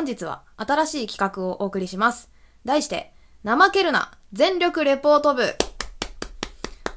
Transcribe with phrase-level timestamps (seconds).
[0.00, 2.30] 本日は新しい企画をお送りします。
[2.64, 3.12] 題して、
[3.44, 5.42] 怠けるな全力レポート部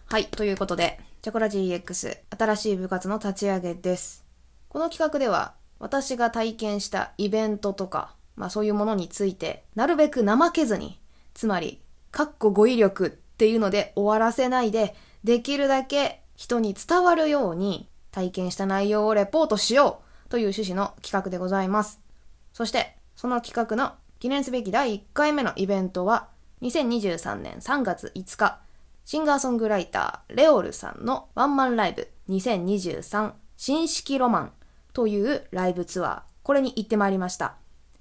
[0.05, 4.23] はい、ということで、チョコラジ EX 新しい部活の立ち上げです。
[4.69, 10.97] この企画では、私が体験したイベントとか、まあそういうものについて、なるべく怠けずに、
[11.33, 14.95] つまり、かっこ語彙力っていうので終わらせないで、
[15.25, 22.02] できるだけ人に伝わるように体験した内容をレポートしようという趣旨の企画でございます。
[22.53, 26.29] そして、その企画の記念すべき第1回目のイベントは、
[26.61, 28.61] 2023年3月5日、
[29.05, 34.51] シンガーソングライター、レオルさんのワンマンライブ2023新式ロマン
[34.93, 37.55] というライブツアー、これに行ってまいりました。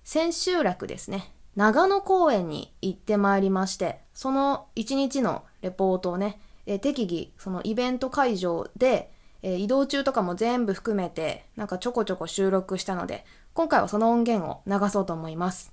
[0.04, 1.32] 千秋楽ですね。
[1.56, 9.12] 長野公園に行ってまいりまして、その1日のレポートをね、え適宜、そのイベント会場で、
[9.42, 13.24] え移動中とかも全部含めて、なんかちょこちょこ収録したので、
[13.54, 15.72] 今回はその音源を流そうと思います。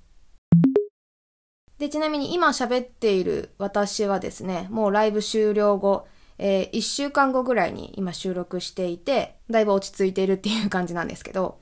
[1.78, 6.06] で、ちなみに今喋っている私はですね、もうライブ終了後、
[6.38, 11.60] え1週間後ぐらいに今収録していて、だいぶ落ち着いているっていう感じなんですけど、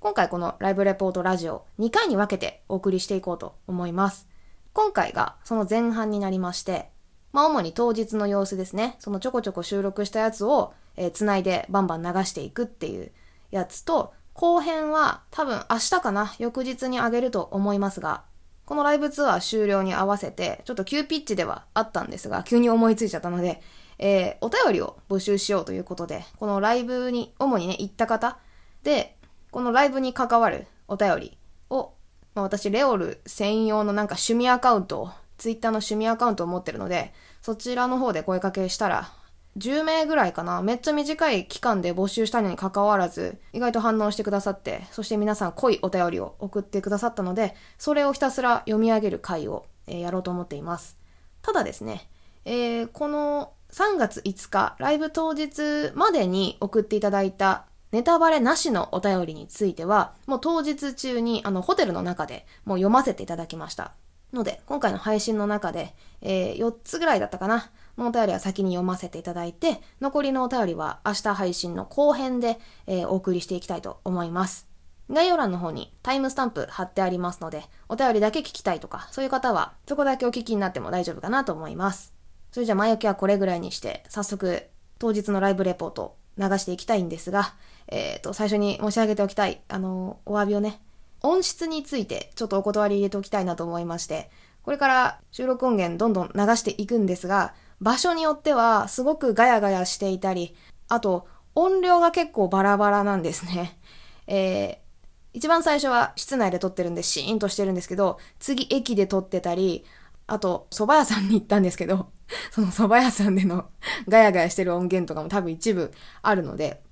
[0.00, 4.28] 今回このライブレポートラジオ2回に分けてお送りしていこうと思います。
[4.72, 6.90] 今回がその前半になりまして、
[7.32, 13.12] まあ主に当日の様子ですね、そのちょこちょこ収録したやつを、えー、繋いでバンバン流していくっていう
[13.52, 18.22] やつと、後編は多分明日かな、翌日に上げると思いますが、
[18.64, 23.60] このライブツアー終了に合わせて、ちょっと急ピッチではあったんですが、急に思いついちゃったので、
[23.98, 28.38] えーお便りを募集しようということで、このライブに主にね、行った方
[28.82, 29.14] で、
[29.50, 31.38] このライブに関わるお便り
[31.68, 31.92] を、
[32.34, 39.12] まあ、私、レオル専用のなんか趣味アカウントを、ツイッターの趣味アカウントを持ってるので、そちらの方で声かけしたら、
[39.58, 40.62] 10名ぐらいかな。
[40.62, 50.96] めっちゃ短い期間で募集したのに関わらず、意外と反応してくださって、そして皆さん濃いお便りを送ってくださったので、それをひたすら読み上げる回を、えーやろうと思っています。
[51.42, 52.08] ただですね、
[52.44, 63.92] えーこの3月5日、ライブ当日までに送っていただいたネタバレなしのお便りについては、もう当日中にあのホテルの中でもう読ませていただきました。
[64.32, 74.68] ので、今回の配信の中で、えー4つぐらいだったかな、のお便りは先に読ませていただいて、残りのお便りは明日配信の後編で、えーお送りしていきたいと思います。
[75.10, 82.14] 概要欄の方にタイムスタンプ貼ってありますので、お便りだけ聞きたいとか、そういう方はそこだけお聞きになっても大丈夫かなと思います。
[82.52, 84.62] それじゃあ前置きはこれぐらいにして、早速
[84.98, 87.54] 当日のライブレポート流していきたいんですが、
[87.88, 90.80] えっ、と、最初に申し上げておきたい、あの、お詫びをね、
[91.22, 94.30] 音質についてちょっとお断り入れておきたいなと思いまして、
[94.62, 100.54] これから収録音源どんどん流していくんですが、場所によってはすごくガヤガヤしていたり、
[100.88, 103.78] あと音量が結構バラバラなんですね。
[104.26, 104.90] えー
[105.32, 109.84] 一番最初は室内で撮ってるんでシーンとしてるんですけど、次駅で撮ってたり、
[110.26, 112.10] あと蕎麦屋さんに行ったんですけど、
[112.50, 113.66] その蕎麦屋さんでの
[114.08, 115.92] ガヤガヤしてる音源とかも多分一部
[116.22, 116.82] あるので、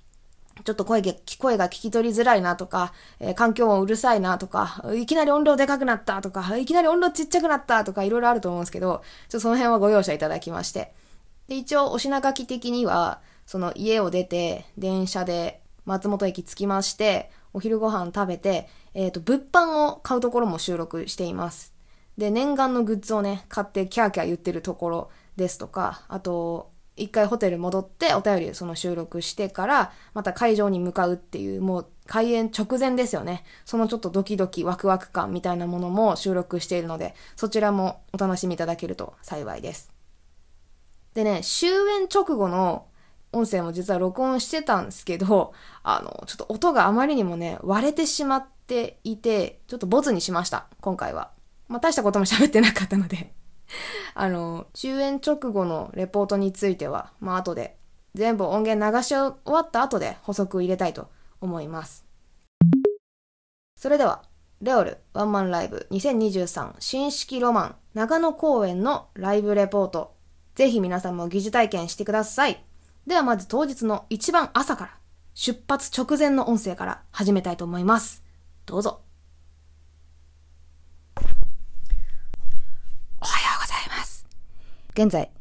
[0.63, 10.93] ちょっと声が声が聞き取りづらいなとか、えー環境音うるさいなとか、いきなり音量でかくなったとか、いきなり音量ちっちゃくなったとか、いろいろあると思うんですけど、ちょっとその辺はご容赦いただきまして。
[11.47, 21.73] で、一応、お品書き的には、その家を出て、電車で松本駅着きまして、お昼ご飯食べて、えっ、と、物販を買うところも収録しています。
[22.17, 26.69] で、念願のグッズをね、買ってキャーキャー言ってるところですとか、あと、
[26.99, 33.43] 一回ホテル戻ってお便りその収録してから、また会場に向かうっていう、もう開演直前ですよね。
[33.65, 39.91] そのちょっとドキドキワクワク感みたいなものも収録しているので、そちらもお楽しみいただけると幸いです。
[41.13, 42.85] でね、終演直後の
[43.31, 51.31] 音声も実は録音してたんですけど、あの、ちょっと音があまりにもね、割れてしまっていて、ちょっとボツにしました、今回は。
[51.67, 53.33] まあ、大したことも喋ってなかったので。
[54.15, 57.77] あの、終演直後のレポートについては、まあ、後で、
[58.15, 61.09] 全部音源流し終わった後で補足入れたいと
[61.41, 62.05] 思います。
[63.75, 64.23] それでは、
[64.61, 70.15] レオルワンマンライブ2023新式ロマン長野公演のライブレポート。
[70.55, 72.61] ぜひ皆さんも疑似体験してください。
[73.07, 74.97] ではまず当日の一番朝から、
[75.33, 78.23] 出発直前の音声から始めたいと思います。
[78.65, 79.01] どうぞ。
[83.21, 84.25] おはようございます。
[84.93, 85.31] 現在、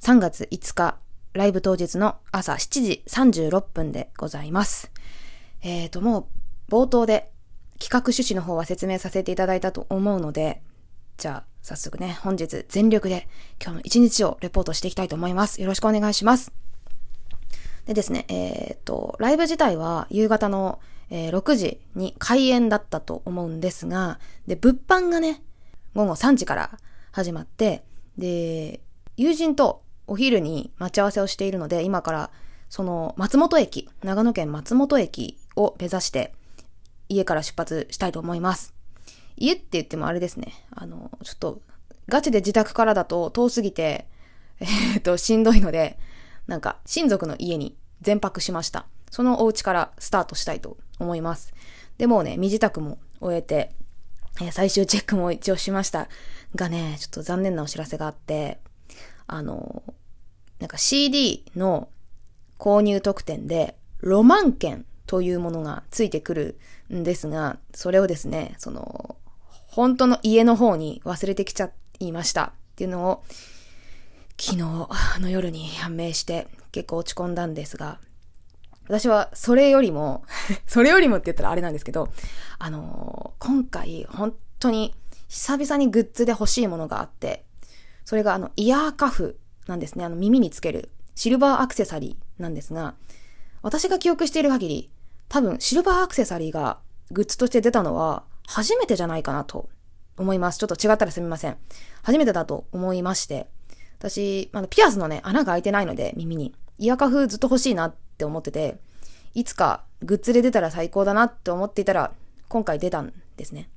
[0.00, 0.98] 3月5日、
[1.32, 4.92] ライブ当日の朝7時36分でございます。
[5.62, 6.28] えーと、も
[6.68, 7.30] う冒頭で
[7.78, 10.62] 企画趣旨の方は説明させていただいたと思うので、
[11.16, 13.28] じゃあ早速ね、本日全力で
[13.62, 15.62] 今日の一日をレポートしていきたいと思います。
[15.62, 16.52] よろしくお願いします。
[17.86, 25.42] でですね、えーっと、ライブ自体は夕方の、えー、6時に開演だったと思うんですが、で、物販がね、
[25.94, 26.78] 午後3時から
[27.10, 27.84] 始まって、
[28.18, 28.80] で、
[29.16, 32.30] 友人とお昼に待ち合わせをしているので、今から
[32.68, 36.34] その松本駅、長野県松本駅を目指して
[37.08, 38.74] 家から出発したいと思います。
[39.36, 40.54] 家って言ってもあれですね。
[40.70, 41.60] あの、ちょっと
[42.08, 44.06] ガチで自宅からだと遠すぎて、
[44.60, 45.98] え、っと、しんどいので、
[46.46, 48.86] なんか親族の家に全泊しました。
[49.10, 51.52] そのお家からスタートしたいと思います。
[51.98, 53.74] で、もうね、身支度も終えて、
[54.40, 56.08] えー、最終チェックも一応しました。
[56.54, 58.58] がね、ちょっと残念なお知らせがあって、
[59.26, 59.82] あの、
[60.58, 61.88] なんか CD の
[62.58, 66.58] 購入特典で、ロマン券というものがついてくる
[66.92, 69.16] んですが、それをですね、その、
[69.66, 73.24] 本当の家の方に忘れてきちゃいましたっていうのを、
[74.38, 74.58] 昨日
[75.20, 77.98] の夜に判明して結構落ち込んだんですが、
[78.84, 80.24] 私はそれよりも
[80.66, 82.08] それよりもって言ったらあれなんですけど、
[82.58, 84.94] あのー、今回本当に
[85.28, 87.44] 久々にグッズで欲しいものがあって、
[88.04, 90.04] それがあの、イヤーカフなんですね。
[90.04, 92.94] あの、耳につけるシルバーアクセサリーなんですが、
[93.62, 94.90] 私が記憶している限り、
[95.28, 96.78] 多分シルバーアクセサリーが
[97.10, 99.70] グッズとして出たのは初めてじゃないかなと
[100.18, 100.58] 思います。
[100.58, 101.56] ちょっと違ったらすみません。
[102.02, 103.46] 初めてだと思いまして、
[103.98, 106.54] 私、まだピアスのね、穴が開いてないので、耳に。
[106.78, 108.78] イヤーカフずっと欲しいなっって思ってて、
[109.34, 112.12] いつかグッズで出たら最高だなって思っていたら、
[112.48, 113.68] 今回出たんですね。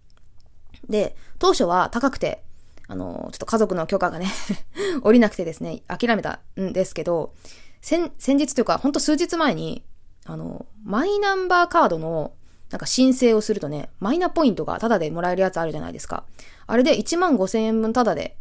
[0.88, 2.44] で、当初は高くて、
[2.88, 4.28] あの、ちょっと家族の許可がね
[5.02, 7.34] 降りなくてですね、諦めたんですけど、
[7.82, 9.84] 先、先日というか、ほんと数日前に、
[10.26, 12.34] あの、マイナンバーカードの、
[12.70, 16.26] なんか申請をするとね、マイナポイントがタダでもらえるやつあるじゃないですか。
[16.68, 18.38] あれで1万5千円分タダで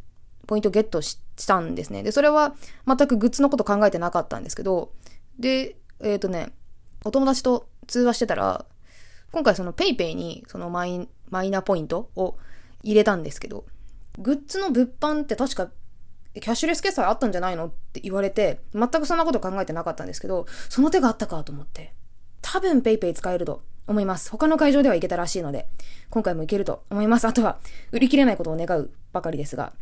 [0.47, 2.03] ポイントゲットしたんですね。
[2.03, 2.55] で、それは
[2.87, 4.93] 全くグッズのこと考えてなかったんですけど、
[5.39, 6.53] で、えっ、ー、とね、
[7.05, 8.65] お友達と通話してたら、
[9.33, 12.37] 今回その PayPay にそのマイマイナポイントを
[12.83, 13.65] 入れたんですけど、
[14.19, 15.71] グッズの物販って確か
[16.41, 21.95] キャッシュレス決済あったんじゃないのって言われて、全くそんなこと考えてなかったんですけど、その手があったかと思って。
[22.43, 24.31] 多分 PayPay 使えると思います。
[24.31, 25.69] 他の会場では行けたらしいので、
[26.11, 27.27] 今回も行けると思います。
[27.27, 27.59] あとは、
[27.93, 29.73] 売り切れないことを願うばかりですが。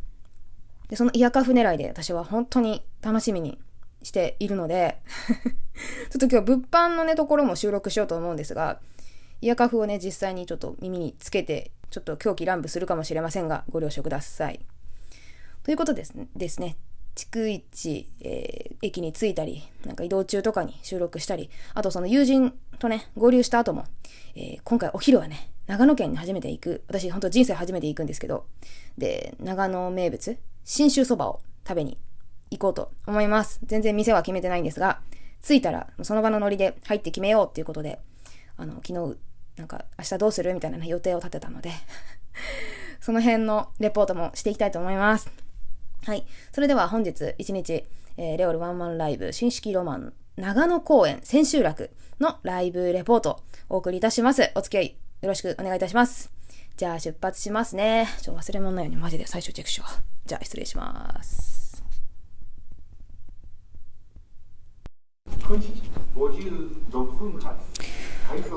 [0.89, 3.59] で、そのイヤカフ狙いで私は本当に楽しみに
[4.03, 4.99] しているので
[6.11, 8.81] ちょっと今日物販のね、ところも収録しようと思うんですが、
[9.41, 14.61] イヤカフをね、実際にちょっと耳につけて、ちょっと狂気乱舞するかもしれませんが、ご了承ください。
[15.65, 16.29] ということですね。
[16.37, 16.77] ですね
[17.15, 23.85] 逐一、えー、駅に着いたり、なんか移動中とかに収録したり、あとその友人とね、合流した後も、
[24.35, 28.47] えー、今回お昼はね、長野県に初めて行く、私本当人生初めて行くんですけど、
[28.97, 31.99] で、長野名物、信州そばを食べに
[32.53, 33.61] 行こうと思います。
[33.65, 35.01] 全然店は決めてないんですが、
[35.43, 37.99] 着いたらその場のノリで入って決めようっていうことで、
[38.57, 39.17] あの、昨日、
[39.57, 41.71] なんか明日どうするみたいな、予定を立てたので
[43.01, 45.31] その辺のレポートもしていきたいと思います。
[46.05, 46.27] はい。
[46.53, 47.85] それでは本日一日、
[48.17, 51.91] えー、レオルワンマンライブ、新式ロマン、長野公園、千秋楽
[52.21, 54.51] のライブレポート、お送りいたします。
[54.55, 56.33] お付き合いよろしくお願いいたします。
[56.77, 58.09] じゃあ出発しますね。
[58.23, 60.03] ちょ、忘れ物ないようにマジで最終チェックしよう。
[60.27, 61.62] じゃあ失礼します。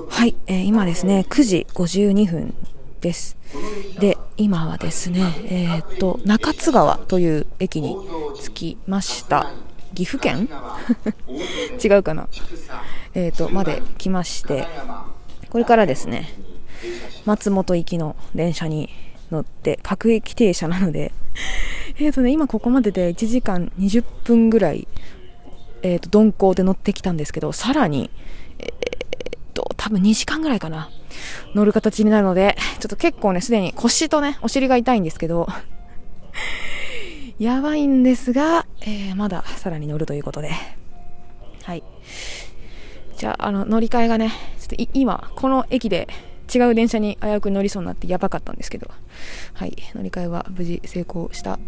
[0.10, 2.54] はい、えー、今ですね、9時52分
[3.01, 3.38] です。
[4.00, 7.96] で、今はですね、えっ、と、中津川という駅に
[8.36, 9.51] 着きました。
[9.94, 10.50] 岐阜県？
[11.84, 12.27] 違うかな？
[13.13, 14.67] えっ、と、まで来まして、
[15.50, 16.29] これからですね、
[17.25, 18.89] 松本行きの電車に
[19.32, 21.12] 乗って各駅停車なので
[21.98, 24.88] えっとね、今ここまでで1時間20分ぐらい、
[25.86, 28.10] え、ー、と、鈍行で乗ってきたんですけど、さらに、
[28.58, 30.89] えっ、ー、と、多分2時間ぐらいかな、
[31.54, 35.48] 乗る形になるので、ちょっと結構ね、すでに腰とね、お尻が痛いんですけど、
[37.38, 40.51] やばいんですが、えー、まださらに乗るということで、
[41.62, 41.84] はい。
[43.18, 46.08] じゃあ、あの、乗り換えがね、ちょっと今、この駅で、
[46.54, 48.89] 違う電車に危うく乗りそうになってやばかったんですけど、
[49.54, 51.60] はい、乗り換えは無事成功した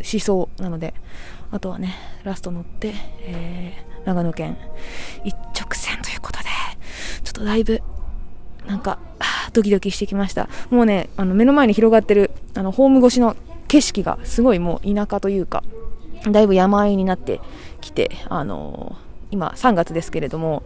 [0.00, 0.94] しそうなので、
[1.54, 1.94] あとはね、
[2.24, 4.58] ラスト乗って、えー、長野県
[5.22, 6.46] 一直線ということで、
[7.22, 7.80] ちょっとだいぶ、
[8.66, 8.98] なんか、
[9.52, 10.48] ドキドキしてきました。
[10.70, 13.36] もうね、あの、目の前に広がってる、あの、ホーム越しの
[13.68, 15.62] 景色がすごいもう田舎というか、
[16.28, 17.40] だいぶ山あいになって
[17.80, 20.64] きて、あのー、今3月ですけれども、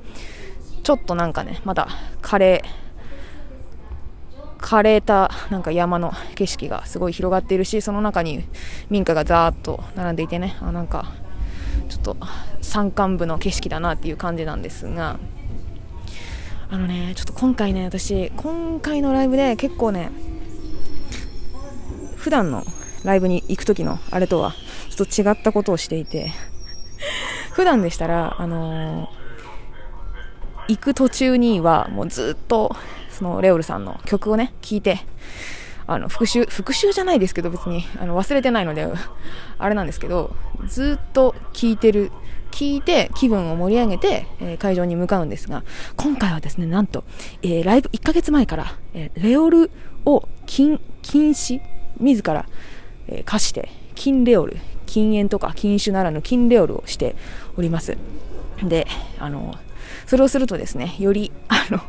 [0.85, 1.89] ちょっとなんかね、まだ
[2.23, 2.88] カレー、
[4.59, 8.45] 枯れたなんか山の景色がすごい広がっているしその中に
[8.91, 10.57] 民家がザーッと並んでいてね。
[10.61, 11.13] あなんか
[11.89, 12.17] ちょっと
[12.61, 15.19] 山間部の景色だなっていう感じなんですが。
[16.71, 20.11] あのねちょっと今回ね私今回のライブで結構ね
[22.17, 22.63] 普段の
[23.05, 24.55] ライブに行く時のあれとは
[24.91, 26.31] ちょっと違ったことをしていて。
[27.53, 29.19] 普段でしたらあのー
[30.69, 32.77] 行く途中にはもうずっと
[33.19, 35.01] そのレオルさんの曲をね聴いて
[35.89, 38.87] あの復習復習じゃないですけど別にあの忘れてないので
[39.59, 42.13] あれなんですけどずっと聴いてる
[42.51, 45.65] 聞いて気分を盛り上げて、えー会場に向かうんですが
[45.97, 47.05] 今回はですねなんと、
[47.43, 49.71] えーライブ1ヶ月前から、えーレオル
[50.05, 51.61] を禁禁止
[51.99, 52.47] 自ら、
[53.09, 54.57] えー課して禁レオル
[54.87, 57.17] 禁煙とか禁酒ならぬ禁レオルをして
[57.57, 57.97] おります。
[58.63, 58.87] で
[59.19, 59.55] あの
[60.07, 61.81] それをするとですねよりあの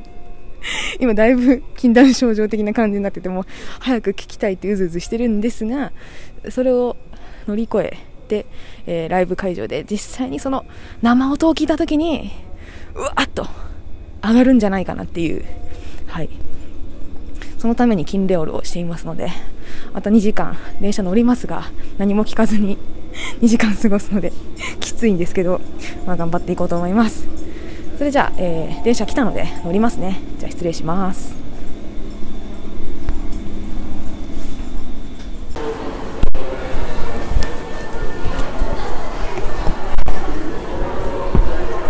[1.00, 3.46] 今だいぶ禁断症状的な感じになってても
[3.80, 5.92] 早く聞きたいってうずうずしてるんですが
[6.50, 6.98] それを
[7.48, 7.98] 乗り越え
[8.28, 8.46] て、
[8.86, 10.66] えーライブ会場で実際にその
[11.02, 12.32] 生音を聞いた時に
[12.96, 13.48] うわっと
[14.24, 15.44] 上がるんじゃないかなっていう。
[16.08, 16.30] はい。
[17.60, 19.30] そのために金レオルをしていますので
[19.94, 21.66] また2時間電車乗りますが
[21.98, 22.78] 何も聞かずに
[23.42, 24.32] 2時間過ごすので
[24.80, 25.60] きついんですけど、
[26.08, 27.28] まあ、頑張っていこうと思います。
[28.00, 30.22] それじゃあ、えー電車来たので乗りますね。
[30.38, 31.36] じゃあ失礼します。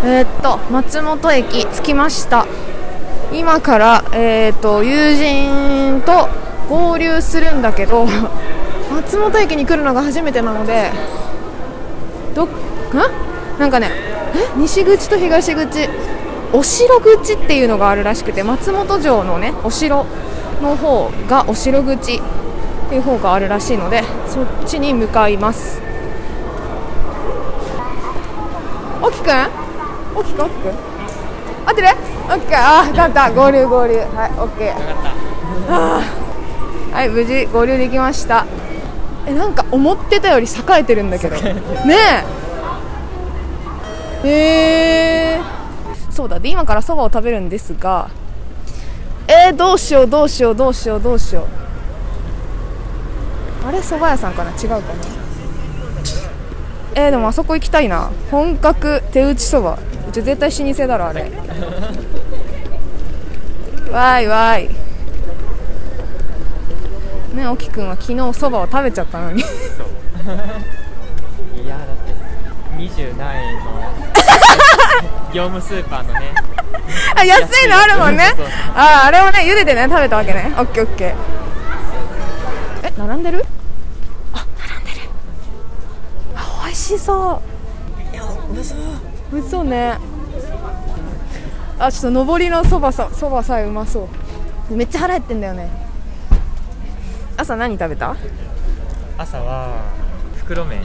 [0.02, 2.44] えーっと松本駅着きました。
[3.32, 6.28] 今から、えーっと友人と
[6.68, 8.04] 合流するんだけど
[8.92, 10.90] 松本駅に来るのが初めてなので
[12.34, 12.48] どん？
[13.60, 14.09] なんかね
[14.56, 15.88] 西口と東口。
[16.52, 20.04] お城口っていうのがあるらしくて松本城のねお城
[20.60, 22.20] の方がお城口っ
[22.88, 25.80] ていう方があるらしいのでそっちに向かいます。
[29.00, 29.48] おきくん？
[30.16, 30.68] おきくんおきく？
[30.70, 30.72] ん
[31.66, 31.88] 合ってる？
[31.88, 32.58] オッケー。
[32.58, 33.30] あー、勝った。
[33.30, 33.94] 合流合流。
[33.94, 34.74] はいオッケー。
[36.92, 38.44] はい無事合流できました。
[39.24, 41.36] えなんか思ってたより栄えてるんだけど。
[41.36, 41.54] ね
[41.86, 42.24] え
[44.24, 45.40] へえ
[46.10, 46.38] そうだ。
[46.38, 48.10] で今からそばを食べるんですが。
[49.26, 51.44] えー、どうしようどうしようどうしようどうしよう。
[53.66, 53.78] あれ？
[53.78, 54.50] 蕎麦屋さんかな？
[54.50, 54.84] 違うかな？
[56.96, 58.10] えー、でもあそこ行きたいな。
[58.30, 59.78] 本格手打ちそば。
[60.08, 61.22] うち絶対老舗だろあれ。
[63.92, 64.70] わーいわーい。
[67.36, 69.40] ねおきくんは昨日そばを食べちゃったのに。
[69.40, 69.44] い
[71.68, 72.09] や だって
[72.80, 73.62] 二十何円の
[75.34, 76.32] 業務スーパーのね。
[77.14, 78.32] あ安いのあるもんね。
[78.74, 80.50] あーあれをね茹でてね食べたわけね。
[80.56, 81.14] オッケーオッケー。
[82.84, 83.44] え並んでる？
[84.32, 85.08] あ並んでる。
[86.34, 87.42] あ美味しそ
[88.12, 88.14] う。
[88.14, 88.78] いや美味しそう。
[89.30, 89.98] 美味しそうね。
[91.78, 94.08] あちょっと上りのそばさそばさえうまそ
[94.70, 94.74] う。
[94.74, 95.68] めっちゃ腹減ってんだよね。
[97.36, 98.16] 朝何食べた？
[99.18, 99.82] 朝は
[100.38, 100.80] 袋麺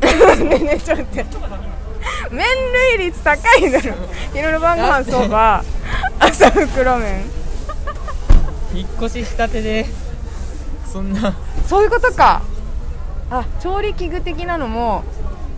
[0.44, 1.40] ねえねえちょっと待って。
[2.30, 2.46] 麺
[2.98, 3.94] 類率高いだろ。
[4.32, 5.64] 昼の晩ご飯そば
[6.18, 7.22] 朝袋麺。
[8.74, 9.86] 引っ越ししたてで。
[10.90, 11.34] そんな。
[11.66, 12.42] そういうことか。
[13.30, 15.04] あ調理器具的なのも。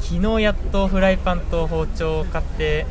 [0.00, 2.87] 昨日やっとフライパンと包丁を買って。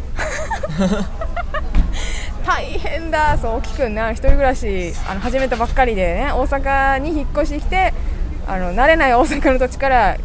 [2.45, 3.37] 大変だ。
[3.37, 4.11] そう大きくんな。
[4.11, 6.31] 一人暮らしあの始めたばっかりでね。
[6.31, 7.93] 大阪に引っ越してきて
[8.47, 10.17] あの慣れない大阪の土地から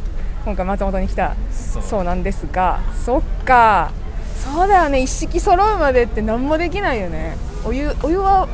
[0.47, 1.35] 今回松本に来た。
[1.51, 2.05] そう。
[2.05, 2.79] なんですが。
[3.05, 3.91] そっか。
[4.37, 5.01] そうだよね。
[5.01, 7.37] 一式揃うまでって何もできないよね。
[7.65, 8.49] お湯お湯は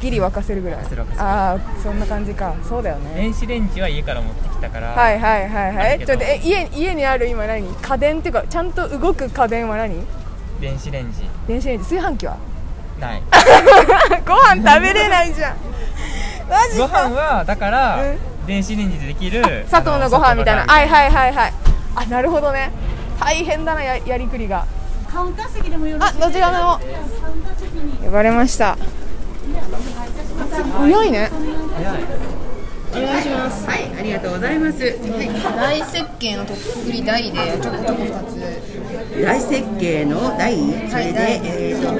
[0.00, 0.78] ギリ沸かせるぐらい。
[1.18, 2.54] ああそんな感じか。
[2.62, 3.14] そうだよね。
[3.16, 6.06] 電子レンジは家から持ってきたから、はいはいはいはい。
[6.06, 7.66] ちょっとえ家家にある今何？
[7.74, 10.06] 家電っていうかちゃんと動く家電は何？
[10.60, 11.28] 電子レンジ。
[11.48, 11.84] 電子レンジ。
[11.84, 12.36] 炊飯器は？
[13.00, 13.22] ない。
[14.24, 15.56] ご飯食べれないじゃん。
[16.48, 20.64] マジごか飯はだから、うん電子レンジでできる砂糖のご飯みたいな。
[20.64, 21.52] はいはいはいはい。
[21.96, 22.70] あなるほどね。
[23.20, 24.66] 大変だなややりくりが。
[25.12, 26.26] カウンター席でもよろあしいですか？
[26.28, 26.78] どちらでも
[28.04, 28.76] 呼ばれました。
[30.78, 31.30] 早いね。
[31.76, 32.04] 早い。
[32.92, 33.66] お願いします。
[33.68, 34.78] はい、ありがとうございます。
[35.56, 39.22] 大設計のとっくり大でちょこちょこ2つ。
[39.22, 40.54] 大設計の大、
[40.90, 41.92] それで、えっ、と、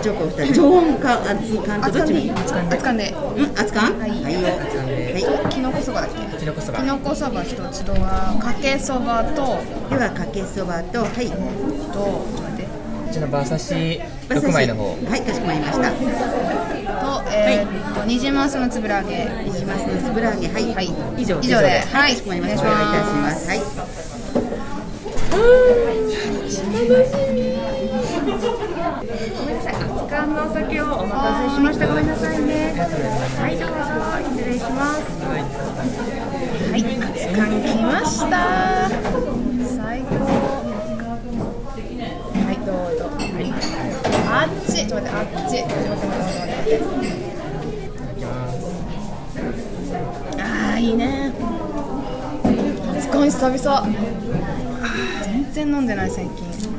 [0.00, 2.30] チョコ二つ、常温か熱燗とどっちに。
[2.30, 3.80] 熱燗でうん、熱燗。
[3.80, 4.38] はいはいよ。
[4.48, 4.54] は
[5.48, 5.50] い。
[5.50, 6.38] きのこそばだっけ？
[6.38, 9.58] きのこそばきのこそば一つとはかけそばと
[9.90, 11.26] では、かけそばと、はい。
[11.26, 11.36] とっ
[11.92, 12.68] と待って
[13.10, 15.90] うちの馬刺し馬刺し6枚の方はい、かしこまりました。
[15.90, 15.96] と
[17.30, 20.74] えーっとニジマスのつぶら揚げニジマスのつぶら揚げ、はい。
[20.74, 21.38] はい以上。
[21.40, 22.62] 以上では、はいいかしこまりました。
[22.62, 23.48] おお願いいたしますす。
[23.50, 23.60] はい。
[29.38, 29.77] ごめんなさい
[30.08, 31.86] 缶のお酒をお待たせしました。
[31.86, 32.72] ごめんなさいね。
[32.72, 33.74] はいどうぞ
[34.34, 35.02] 失礼します。
[35.22, 35.36] は
[36.76, 38.88] い熱燗来ました。
[39.76, 40.14] 最高
[42.34, 43.52] はいどうぞ、はい、
[44.32, 45.52] あっちちょっと待ってあっち。
[45.52, 46.86] ちょっと待って待って
[47.88, 48.56] 待って待
[49.52, 51.32] ってあいいね。
[52.94, 53.86] 熱燗久々。
[55.24, 56.77] 全然飲んでない最近。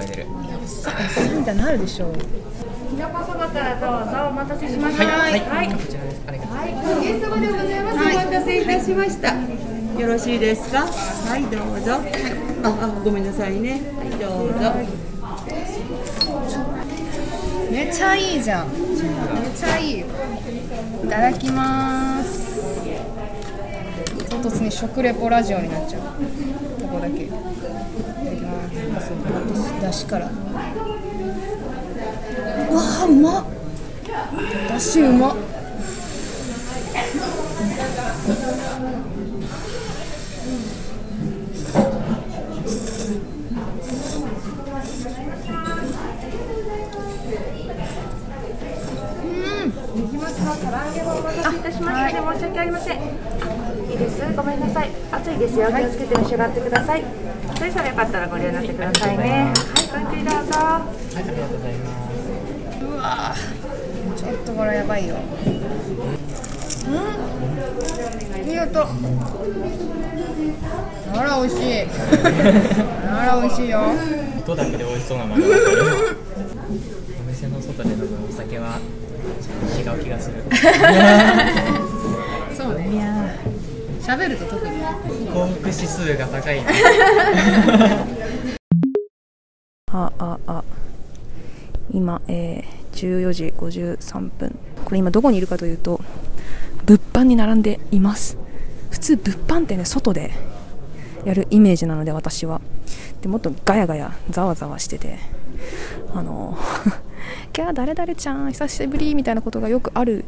[0.00, 0.26] おっさんみたいな声出る
[0.96, 2.18] あさみたいになるでしょうき
[2.96, 7.96] のこそばからどうぞお待たせしましたはいはい、はいこちらですありがとうございますおげさまでございます。
[7.96, 9.34] お待たせいたしました。
[10.00, 10.86] よろしいですか。
[10.86, 12.00] はい、どうぞ。
[12.62, 13.80] あ、あ、ごめんなさいね。
[13.96, 15.10] はい、どうぞ。
[17.70, 18.80] めっちゃいいじゃんめっ
[19.54, 20.04] ちゃいいい
[21.08, 22.84] ただきます
[24.28, 26.02] 唐突に食レポラジオになっちゃう
[26.82, 27.28] ここだけ
[28.90, 29.10] ます
[29.80, 30.26] だしから。
[30.26, 30.28] う
[32.74, 33.44] わーうまっ。
[34.68, 35.36] だしうまっ。
[54.36, 54.90] ごめんなさい。
[55.12, 55.68] 熱いですよ。
[55.68, 59.52] 気をつけて召し上がってくださいそれぞれよかったらご利用になってくださいね。
[59.52, 59.54] はい
[59.92, 60.58] ごゆっくりどうぞ。
[60.58, 61.86] はいありがとうございま
[62.72, 65.16] すうわーちょっとこれやばいよ。
[65.16, 65.18] う
[68.46, 68.48] ん？
[68.48, 68.80] いい音
[71.12, 71.62] あら美味しい。
[73.08, 73.80] あら美味しいよ。
[74.38, 75.48] 音だけで美味しそうなものお
[77.28, 78.78] 店の外で飲むお酒は
[79.78, 80.42] 違う気がする。
[82.56, 82.88] そうね。
[82.92, 83.28] いや
[84.10, 84.80] 喋ると特に
[85.32, 86.58] 幸福指数が高い
[89.92, 90.64] あああ。
[91.92, 94.58] 今、えー、14時53分。
[94.84, 96.00] これ今どこにいるかというと
[96.86, 98.36] 物販に並んでいます。
[98.90, 100.32] 普通物販ってね外で
[101.24, 102.60] やるイメージなので私は。
[103.22, 105.20] でもっとガヤガヤざわざわしてて。
[106.12, 106.58] あの
[107.52, 110.24] キャー誰々ちゃん久しぶりみたいなことがよくある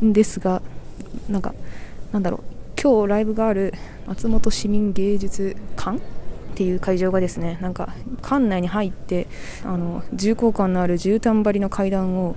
[0.00, 0.62] んですが
[1.28, 1.54] なんか
[2.12, 2.55] なんだろう。
[2.86, 3.74] 今日ライブがある
[4.06, 6.00] 松本市民芸術館っ
[6.54, 9.26] ていう会場がですねなんか館内に入って
[9.64, 12.36] あの重厚感のある絨毯張りの階段を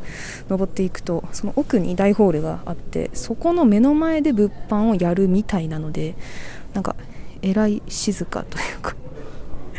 [0.49, 6.15] 登っていくとその奥に大ホールがあってそこの目の前で物販をやるみたいなので
[6.73, 6.95] なんか
[7.43, 8.95] えらい静かというか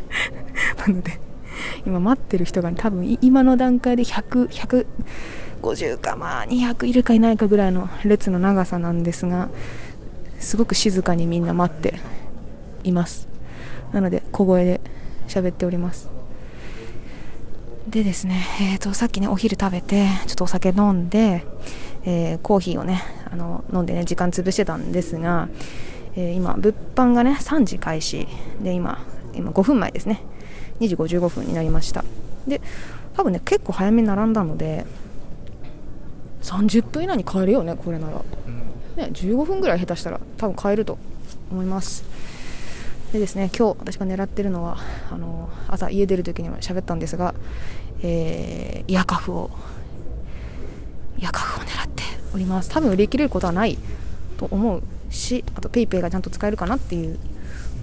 [0.86, 1.18] なので
[1.84, 4.48] 今待ってる人が多分今の段階で100、
[5.62, 9.48] 150かまあ200いるかいないかぐらいの列の長さなんですが
[10.40, 12.00] すごく静かにみんな待って
[12.82, 13.28] います。
[13.92, 14.80] なので小声で
[15.28, 16.08] 喋っております。
[17.88, 21.44] でですね、えー、とさっきねお昼食べてちょっとお酒飲んで、
[22.04, 25.48] えーコーヒーをねあの飲んでね時間潰してたんですが、
[26.14, 28.28] えー今物販がね3時開始
[28.62, 30.22] で今今5分前ですね。
[30.80, 32.04] 2時55分になりました。
[32.46, 32.60] で
[33.14, 34.86] 多分ね結構早めに並んだので
[36.42, 38.22] 30分以内に帰るよねこれなら。
[39.00, 40.98] ね、15分ぐらい下手したら多分買えると
[41.50, 42.04] 思います。
[43.12, 44.78] でですね今日私が狙ってるのは
[45.10, 47.34] あの朝家出る時にも喋ったんですが、
[48.02, 49.50] えーイヤカフを
[51.18, 52.02] イヤカフを狙って
[52.34, 52.70] おります。
[52.70, 53.78] 多分売り切れることはない
[54.36, 57.18] と思うしあと PayPay がちゃんと使えるかなっていう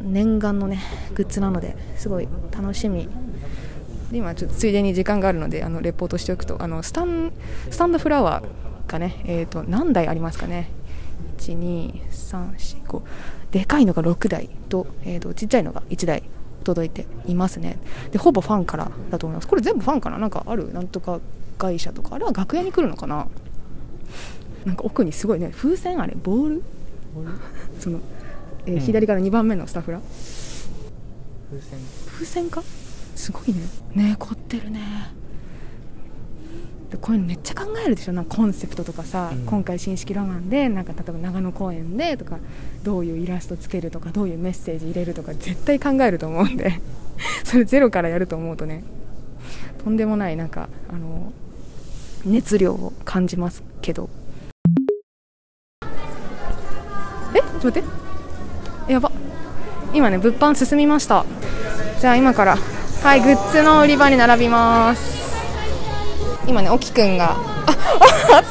[0.01, 0.80] 念願のね
[1.13, 3.10] グッズなのですごい楽しみ。
[4.12, 7.34] 今ちょっとついでに時間があるのであのレポートしておくとあのスタン
[7.69, 10.69] スタンドフラワーがね、えー、と何台ありますかね。
[11.38, 13.02] 12345
[13.52, 16.23] でかいのが6台と,、えー、とちっちゃいのが1台
[16.63, 17.78] 届いていますね。
[18.12, 19.47] でほぼファンからだと思います。
[19.47, 20.17] これ全部ファンかな？
[20.17, 20.73] なんかある？
[20.73, 21.21] なんとか
[21.58, 22.15] 会社とか。
[22.15, 23.28] あれは楽屋に来るのかな？
[24.65, 25.52] なんか奥にすごいね。
[25.56, 26.15] 風船あれ？
[26.21, 26.63] ボール？
[27.80, 28.00] その、
[28.65, 30.02] えーうん左から2番目のスタッフら？
[31.50, 31.80] 風船。
[32.08, 32.62] 風船か？
[33.15, 33.62] すごいね。
[33.95, 34.82] ね凝ってるね。
[34.82, 35.27] で
[36.95, 38.13] こういうのめっちゃ考えるでしょ？
[38.13, 39.45] なんかコンセプトとかさ、うん。
[39.45, 42.38] 今回新式ロマンでなんか例えば長野公園でとか
[42.84, 46.80] どういうイラストつけるとかどういうメッセージ入れるとか絶対考えると思うんで。
[47.43, 48.84] それゼロからやると思うとね
[49.84, 51.34] とんでもないなんかあの
[52.26, 54.10] 熱量を感じますけど。
[57.34, 57.39] え？
[57.62, 58.93] ちょっと待って。
[58.93, 59.12] やば。
[59.93, 61.26] 今ね物販進みました。
[62.00, 62.58] じゃあ今から
[63.02, 65.27] はいグッズの売り場に並びます
[66.48, 67.38] 今ね沖くんがあ
[68.34, 68.44] あっ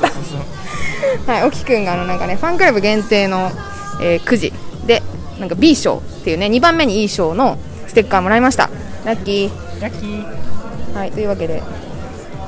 [1.27, 1.33] た。
[1.33, 3.51] はい沖くんがあのなんかねファンクラブ限定の、
[4.01, 4.53] えーくじ
[4.87, 5.03] で
[5.41, 8.71] なんか B 賞っていうね2番目にいい賞のステッカーもらいました。
[9.05, 9.81] ラッキー。
[9.81, 10.95] ラッキー。
[10.95, 11.63] はいというわけで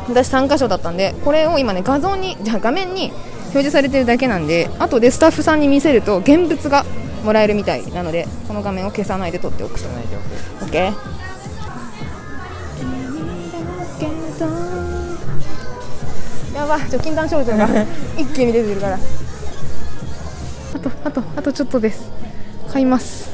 [0.08, 3.10] 私3箇所だったんでこれを今ね画像にじゃあ画面に
[3.48, 6.84] 表示されてるだけなんで後でスタッフさんに見せると現物が
[7.24, 9.88] もらえるみたいなのでこの画面を消さないで撮っておくと。
[9.88, 10.70] ないでおく。
[10.70, 11.27] OK
[16.58, 16.90] やばい。
[16.90, 17.68] 除菌弾症状が
[18.18, 18.98] 一気に出てるから。
[20.74, 22.10] あとあとあとちょっとです。
[22.72, 23.30] 買います。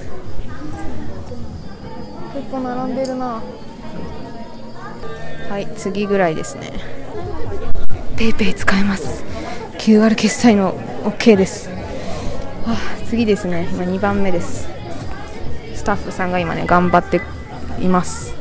[2.35, 3.41] 結構並んでるな。
[5.49, 6.71] はい次ぐらいですね。
[8.19, 9.25] ペイペイ使えます。
[9.79, 11.71] QR 決済の OK です。
[12.67, 12.77] あ
[13.09, 13.67] 次ですね。
[13.73, 14.69] 今2番目です。
[15.75, 17.23] スタッフさんが今ね頑張って
[17.81, 18.35] います。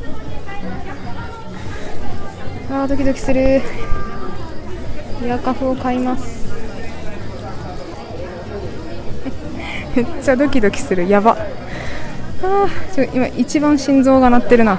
[2.70, 3.62] あードキドキする
[5.22, 6.44] イヤカフを買います。
[9.96, 11.08] めっちゃドキドキする。
[11.08, 11.36] やば。
[12.42, 14.72] あーちょ今一番心臓が鳴ってるな。
[14.72, 14.78] あ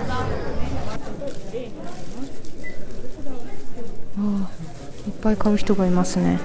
[4.18, 4.24] ー
[5.08, 6.40] いっぱい買う人がいますね。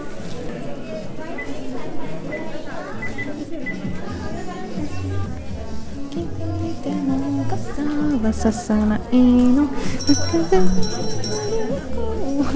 [7.51, 7.83] 傘
[8.23, 9.69] はささないの。
[12.51, 12.53] お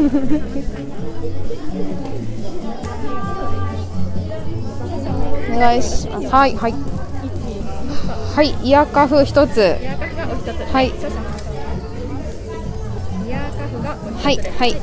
[5.56, 6.26] 願いします。
[6.28, 6.74] はいはい。
[8.34, 9.60] はいイヤカフ一つ。
[9.60, 9.76] は
[10.82, 10.90] い。
[14.22, 14.74] はいはい。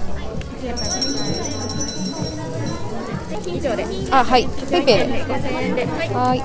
[3.47, 3.85] 以上で。
[4.11, 4.47] あはい。
[4.69, 5.25] ペイペイで。
[5.25, 6.41] 5000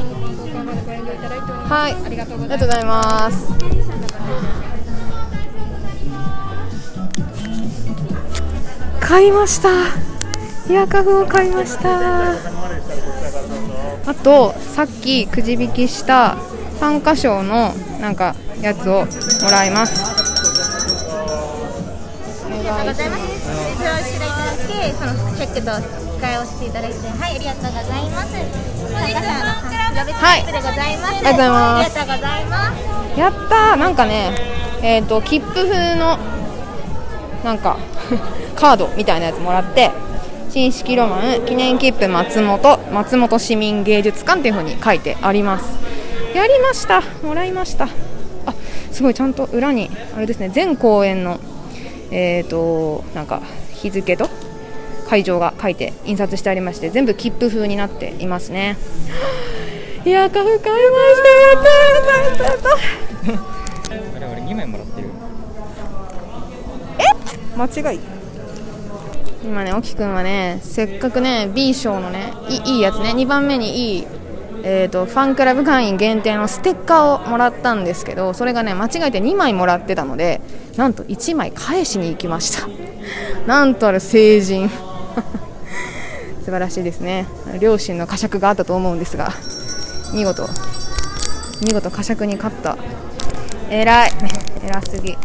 [0.00, 0.09] 円
[1.30, 1.94] ではい。
[1.94, 3.48] はいはいはいありがとうございます。
[9.00, 9.68] 買いました。
[10.68, 12.32] イヤカフを買いました。
[12.32, 16.36] あとさっきくじ引きした
[16.78, 20.20] 参加賞のなんかやつをもらいます。
[22.46, 23.22] お願いしますございます。
[23.76, 28.32] それをしていただいて、そのチェックと控えをしていただいて、はい、ありがとうございます。
[28.32, 31.16] 参加者の特別はいでございます。
[31.16, 33.18] ありがとうございますありがとうございます。
[33.18, 34.34] やったーなんかね
[34.82, 36.18] えっ、と切符風の
[37.42, 37.78] なんか
[38.54, 39.90] カードみたいなやつもらって
[40.50, 45.64] 新式ロマン記念切符松本松本市民芸術館っていう風に書いてあります
[46.34, 47.88] やりましたもらいました
[48.46, 48.54] あ
[48.92, 51.40] すごいちゃんと裏にあれですね全公演の
[52.10, 53.40] えっ、となんか
[53.72, 54.28] 日付と
[55.10, 58.76] 会場が書いて印刷してありまして全部切符風になっていますね。
[60.04, 62.74] いやカフ買いましたやったやったやったや
[63.34, 63.38] っ
[63.90, 65.08] たあれ俺2枚もらってる
[67.56, 68.00] 間違い。
[69.42, 74.06] 今ね沖くんはねせっかくね B 賞のねいいいいやつね2番目にいい
[74.62, 80.40] えー、とファンクラブ会員限定のステッカーをもらったんですけどそれがね間違えて2枚もらってたので
[80.76, 82.68] なんと1枚返しに行きました。
[83.46, 84.70] なんとある成人
[86.40, 87.26] 素晴らしいですね。
[87.60, 89.32] 両親の呵責があったと思うんですが
[90.14, 90.46] 見事
[91.62, 92.76] 見事呵責に勝った。
[93.70, 94.12] 偉い。
[94.64, 95.18] 偉すぎ、ね、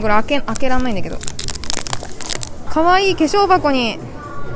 [0.00, 1.18] これ開け開けらんないんだけど。
[2.68, 3.98] 可愛い化粧箱に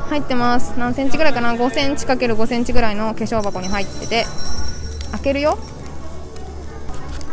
[0.09, 0.75] 入ってます。
[0.77, 4.27] 何センチぐらいかな？5センチ ×5 センチぐらいの化粧箱に入ってて。
[5.13, 5.59] 開けるよ。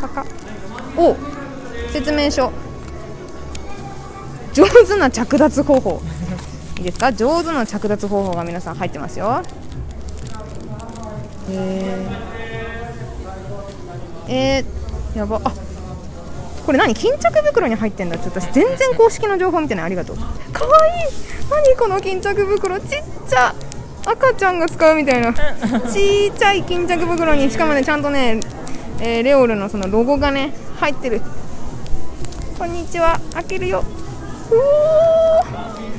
[0.02, 0.26] パカ。
[0.98, 1.16] お
[1.92, 2.52] 説明書。
[4.54, 6.02] 上手な着脱方法。
[6.82, 7.14] いいですか？
[7.14, 9.44] 上手な着脱方法が皆さん入ってますよ。
[11.48, 15.40] えー、えー、やば。
[15.44, 15.54] あ
[16.66, 16.96] これ何？
[16.96, 18.18] 巾着袋に入ってんだ。
[18.18, 19.86] って私全然公式の情報見てない。
[19.86, 20.18] ありがとう。
[20.18, 20.94] かわいい。
[21.52, 22.80] 何この巾着袋？
[22.80, 23.54] ちっちゃ。
[24.04, 25.32] 赤ちゃんが使うみたいな。
[25.36, 28.40] ちっちゃい巾着袋にしかもねちゃんとね、
[29.00, 31.22] えーレオールのそのロゴがね入ってる。
[32.58, 33.20] こんにちは。
[33.36, 33.84] 開けるよ。
[34.50, 35.91] うお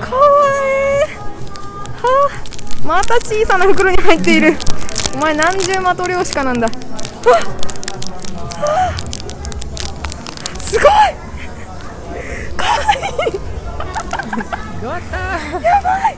[0.00, 1.14] かわいい。
[2.00, 4.56] はあまた小さな袋に入っている。
[5.14, 6.68] お前何重マトリョーシカなんだ。
[6.68, 6.76] わっ
[8.60, 8.98] はあ
[10.60, 10.84] すごい。
[12.56, 12.96] かわい
[13.30, 13.34] い。
[14.82, 14.88] や
[15.82, 16.16] ばい。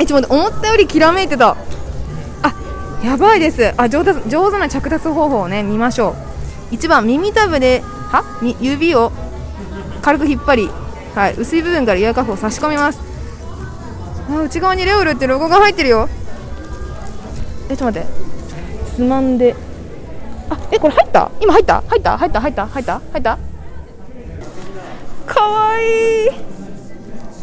[0.00, 1.56] えちょっと思ったよりきらめいてた。
[2.42, 2.54] あ
[3.04, 3.72] やばいです。
[3.76, 6.16] あ上手上手な着脱方法をね見ましょ
[6.72, 6.74] う。
[6.74, 8.24] 1番耳たぶでは？
[8.60, 9.12] 指を
[10.02, 10.70] 軽く引っ張り、
[11.16, 13.00] はい、薄い部分からイヤーカフを差し込みます。
[14.28, 16.10] あ内側にレオルってロゴが入ってるよ。
[17.70, 18.08] えちょっと待って。
[18.96, 19.56] つまんで。
[20.50, 21.30] あえこれ入った？
[21.40, 21.82] 今入った？
[21.88, 22.18] 入った？
[22.18, 22.40] 入った？
[22.42, 22.66] 入った？
[22.66, 23.00] 入った？
[23.12, 23.38] 入った？
[25.26, 26.30] かわいい。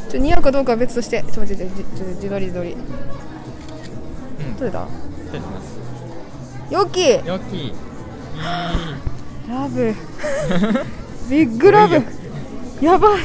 [0.08, 1.24] ちょ似合うかどうかは別として。
[1.24, 2.74] ちょっと待ってちょ自撮り自撮り。
[2.74, 4.56] うん。
[4.56, 4.88] 撮れた？
[5.26, 6.74] 失礼します。
[6.74, 7.74] よきよき
[9.50, 9.96] ラブ。
[11.28, 12.04] ビッグラブ。
[12.80, 13.22] やばい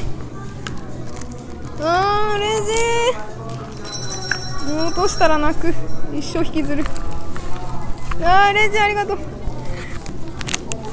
[1.80, 2.70] あー嬉し
[4.70, 5.74] いもう落としたら泣く。
[6.12, 6.84] 一生引きずる。
[8.22, 9.18] あー嬉しいありがとう。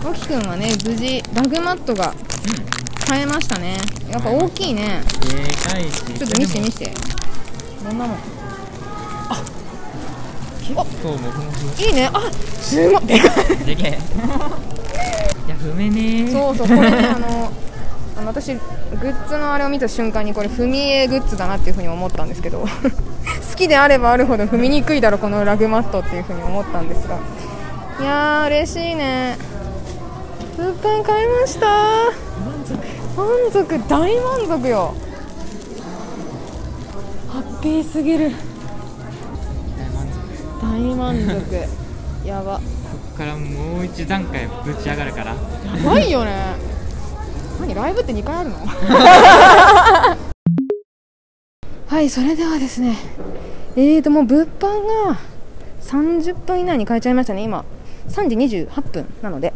[0.04, 2.14] ロキくんはね無事ラグマットが
[3.08, 3.78] 買えましたね。
[4.10, 5.02] やっぱ大きいね。
[5.22, 6.04] でかいし。
[6.04, 6.94] ちょっと見して見して。
[7.84, 8.18] どんなもん？
[10.62, 12.10] 結構もふもふいいね。
[12.14, 13.06] あすごい。
[13.06, 13.58] でかい。
[13.66, 13.90] でけえ
[15.48, 16.02] いや踏めね。
[16.30, 17.52] ーそうそうこれねあの
[18.18, 22.68] あの私グッズのあれを見た瞬間にこれ踏み絵グッズだなっていうふうに思ったんですけど 好
[23.56, 27.18] きであればあるほど踏みにくいだろこのラグマットっていうふうに思ったんですが。
[28.00, 29.38] いやー嬉しいね。
[30.58, 31.66] 物販買いました。
[31.68, 32.12] 満
[32.66, 32.78] 足。
[33.18, 33.80] 満足。
[33.88, 34.94] 大満足よ。
[37.30, 38.32] ハッピーすぎる。
[40.62, 41.26] 大満足。
[41.26, 41.40] 大満
[42.26, 42.28] 足。
[42.28, 42.56] やば。
[42.58, 42.62] こ
[43.14, 45.28] っからもう一段階ぶち上がるから。
[45.32, 45.36] や
[45.86, 46.75] ばいよね
[47.60, 48.56] 何ライブって2回あるの？
[51.88, 52.96] はいそれではですね
[53.76, 55.18] えーともう物販が
[55.82, 57.64] 30分以内に買えちゃいましたね今。
[58.10, 59.54] 3時28分なので。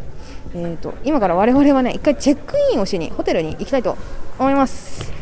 [0.54, 3.96] えーと今から我々はね一回チェックインをしにホテルに行きたいと
[4.38, 5.12] 思います。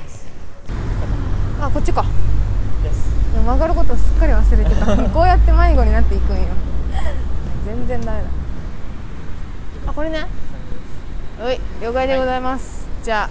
[1.61, 2.05] あこっちか。
[3.35, 4.87] 曲がることすっかり忘れてた。
[5.11, 6.43] こうやって迷子になっていくんよ。
[7.67, 8.25] 全然ダメだ。
[9.87, 10.27] あこれね
[11.39, 13.31] はい了解でございます、じゃ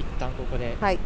[0.00, 0.76] 一旦ここで。
[0.80, 0.98] あはい。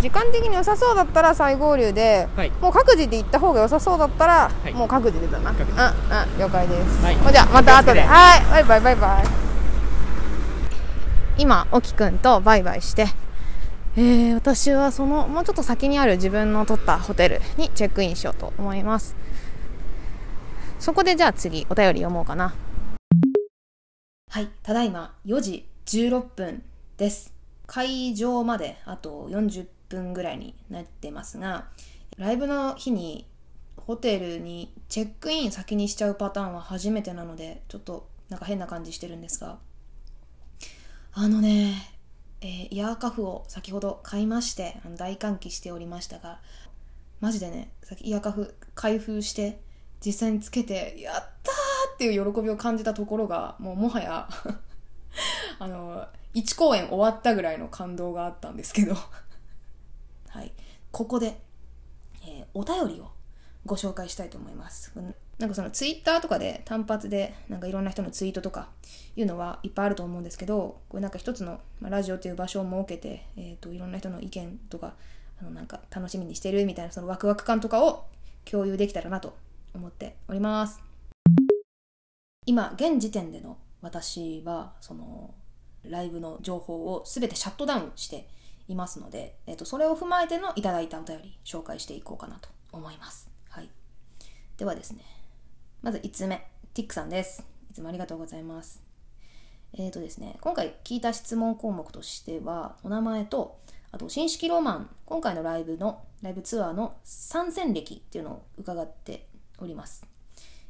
[0.00, 2.50] 時間的に良さそうだったら再合流で、はい。
[2.60, 4.72] もう各自で行った方が良さそうだったら、い。
[4.72, 5.50] もう各自でだな。
[5.50, 5.66] うんうん
[6.38, 7.16] 了解です、はい。
[7.16, 8.02] ほじゃあまた後で。
[8.02, 8.44] はい。
[8.44, 9.24] バイバイバイバイ。
[11.38, 13.08] 今沖くんとバイバイして。
[13.96, 19.16] えー、私はそのもうちょっと先にある自分の取ったホテルにチェックインしようと思います。
[20.78, 22.54] そこでじゃあ次お便り読もうかな
[24.32, 26.62] はいただいま4時16分
[26.96, 27.34] です。
[27.66, 31.66] 会場まであと40分ぐらいになってますが
[32.16, 33.28] ライブの日に
[33.76, 39.58] ホテルにチェックイン先にしちゃうパターンは初めてなのでちょっとなんか変な感じしてるんですが。
[41.12, 41.74] あのね
[42.40, 46.40] えーイヤーカフを先ほど買いまして大歓喜しておりましたが
[47.20, 49.60] マジでねさっきイヤーカフ開封して
[50.02, 54.28] 実際につけてやったーっていう喜びを感じたところがもうもはや
[55.58, 58.94] あの1公演終わったぐらいの感動があったんですけど。
[60.28, 60.52] はい。
[60.90, 61.40] ここで、
[62.22, 63.10] えーお便りを
[63.64, 64.92] ご紹介したいと思います。
[65.38, 68.68] なんかそのツイッターとかで単発でなんかいろんな人のツイートとか
[69.16, 74.94] いうのはいっぱいあると思うんですけどこれなんか一つの、ま、ラジオという場所を設けて、えー、といろんな人の意見とか
[75.40, 78.06] あのなんか楽しみにしてるみたいなそのワクワク感とかを
[78.44, 79.36] 共有できたらなと
[79.74, 80.91] 思っております。
[82.46, 85.34] 今現時点での私はその
[85.84, 88.28] ライブの情報を全てシャットダウンして
[88.68, 93.70] いますので、えー、とそれを踏まえてのいただいたお便り紹介していこうかなと思います、はい、
[94.56, 95.02] ではですね
[95.82, 97.44] まず1つ目ティックさんです。
[97.70, 98.82] いつもありがとうございます。
[99.74, 103.58] えーとですね、今回聞いた質問項目としては、お名前と、
[103.90, 109.26] あと、新式ロマン、今回のライブの、ライブツアーの参戦歴っていうのを伺って
[109.58, 110.06] おります。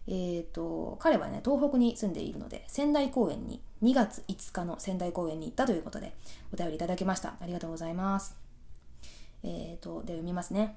[0.08, 6.16] えーと、彼はね、東北に住んでいるので、仙台公演に、2月5日の仙台公演に行ったということで、
[6.52, 7.36] お便りいただきました。
[7.40, 8.36] ありがとうございます。
[9.44, 10.76] えーと、で、読みますね。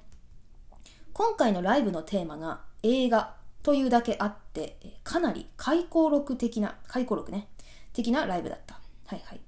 [1.12, 7.48] 今回のライブのテーマが映画というだけあって、かなり回顧録的な、回顧録ね、
[7.92, 8.80] 的なライブだった。
[9.06, 9.40] はいはい。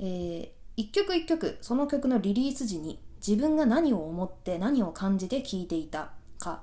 [0.00, 6.62] えー一曲一曲、その曲のリリース時に自分が何を思って何を感じて聴いていたか、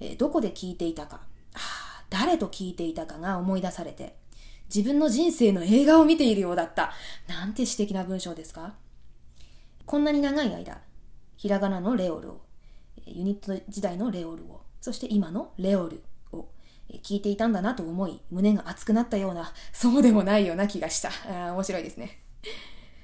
[0.00, 1.20] えーどこで聴いていたか、
[2.10, 4.16] 誰と聴いていたかが思い出されて、
[4.72, 6.92] 自分の人生の映画を見ているようだった。
[7.28, 8.74] なんて詩的な文章ですか
[9.86, 10.80] こんなに長い間、
[11.36, 12.40] ひらがなのレオルを、
[13.06, 16.48] ユニット時代のレオルを、そして今のレオルを、
[17.02, 21.08] 聞いていたんだなと思い、胸が熱くなったような、そうでもないような気がした。
[21.08, 22.22] あー面白いですね。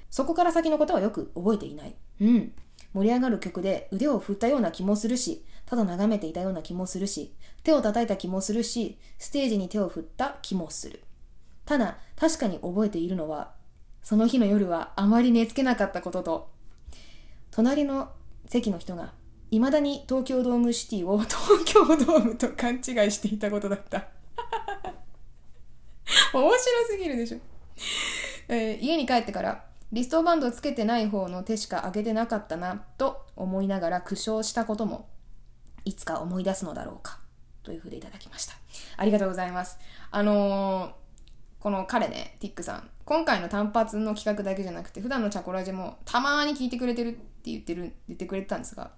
[0.09, 1.95] そこから先のことはよく覚えていない。
[2.21, 2.53] うん。
[2.93, 7.35] 盛り上がる曲で腕を振ったような気もするし、ただ眺めていたような気もするし、
[7.67, 11.03] 手を叩いた気もするし、ステージに手を振った気もする。
[11.65, 13.51] ただ、確かに覚えているのは、
[14.01, 16.49] その日の夜はあまり寝つけなかったことと、
[17.51, 18.09] 隣の
[18.45, 19.11] 席の人が、
[19.51, 24.07] 未だに東京ドームシティを 東京ドームと勘違いしていたことだった。
[26.33, 26.57] 面白
[26.89, 27.39] すぎるでしょ。
[28.47, 35.09] えー家に帰ってからリストバンドつけてない方の手しか上げてなかったなと思いながら苦笑したことも
[35.83, 37.26] いつか思い出すのだろうか
[37.67, 38.53] というふうでいただきました
[38.95, 39.77] ありがとうございます。
[40.09, 40.91] あのー
[41.59, 42.89] この彼ね、ティックさん。
[43.03, 48.91] 今回の単発の企画だけじゃなくて、普段のチャコラジもたまに聞いてくれてるって言ってる、言ってくれてたんですが、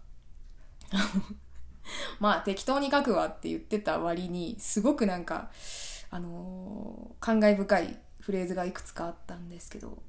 [2.19, 5.49] まあ適当に書くわって言ってた割に、すごくなんか、
[6.11, 10.03] あのー感慨深いフレーズがいくつかあったんですけど、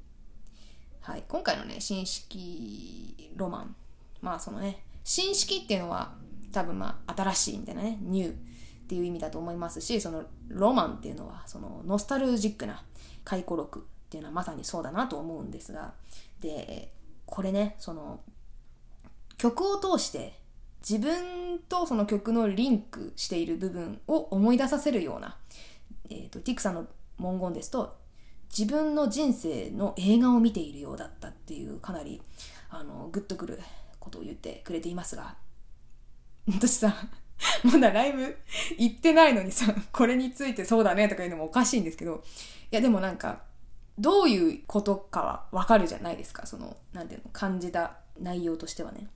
[1.01, 3.77] はい、今回のね、新式ロマン。
[4.21, 6.15] まあそのね、新式っていうのは
[6.53, 8.50] 多分まあ新しいみたいなね、ニュー
[8.91, 12.83] っていう意味だと思いますし、そのロマンっていうのはそのノスタルジックな
[13.23, 15.93] 回顧録っていうのはまさにそうだなと思うんですが、
[16.41, 16.91] で、
[17.25, 18.19] これね、その
[19.37, 20.41] 曲を通して
[20.81, 25.37] 自分とその曲のリンクしている部分を思い出させるような、
[26.11, 27.97] えー、とティクさんの文言ですと
[28.57, 32.21] 自分の人生の映画を見ているようだったっていうかなり
[32.71, 33.61] あのグッとくる
[34.01, 35.37] ことを言ってくれていますが
[36.49, 36.95] 私さ
[37.65, 38.37] まだライブ
[38.79, 42.23] 行ってないのにさこれについてそうだねとか言うのもおかしいんですけど
[42.71, 43.43] いやでもなんか
[44.01, 46.47] どういうことかはわかるじゃないですか。
[46.47, 49.09] そのなんていうの感じた内容としてはね。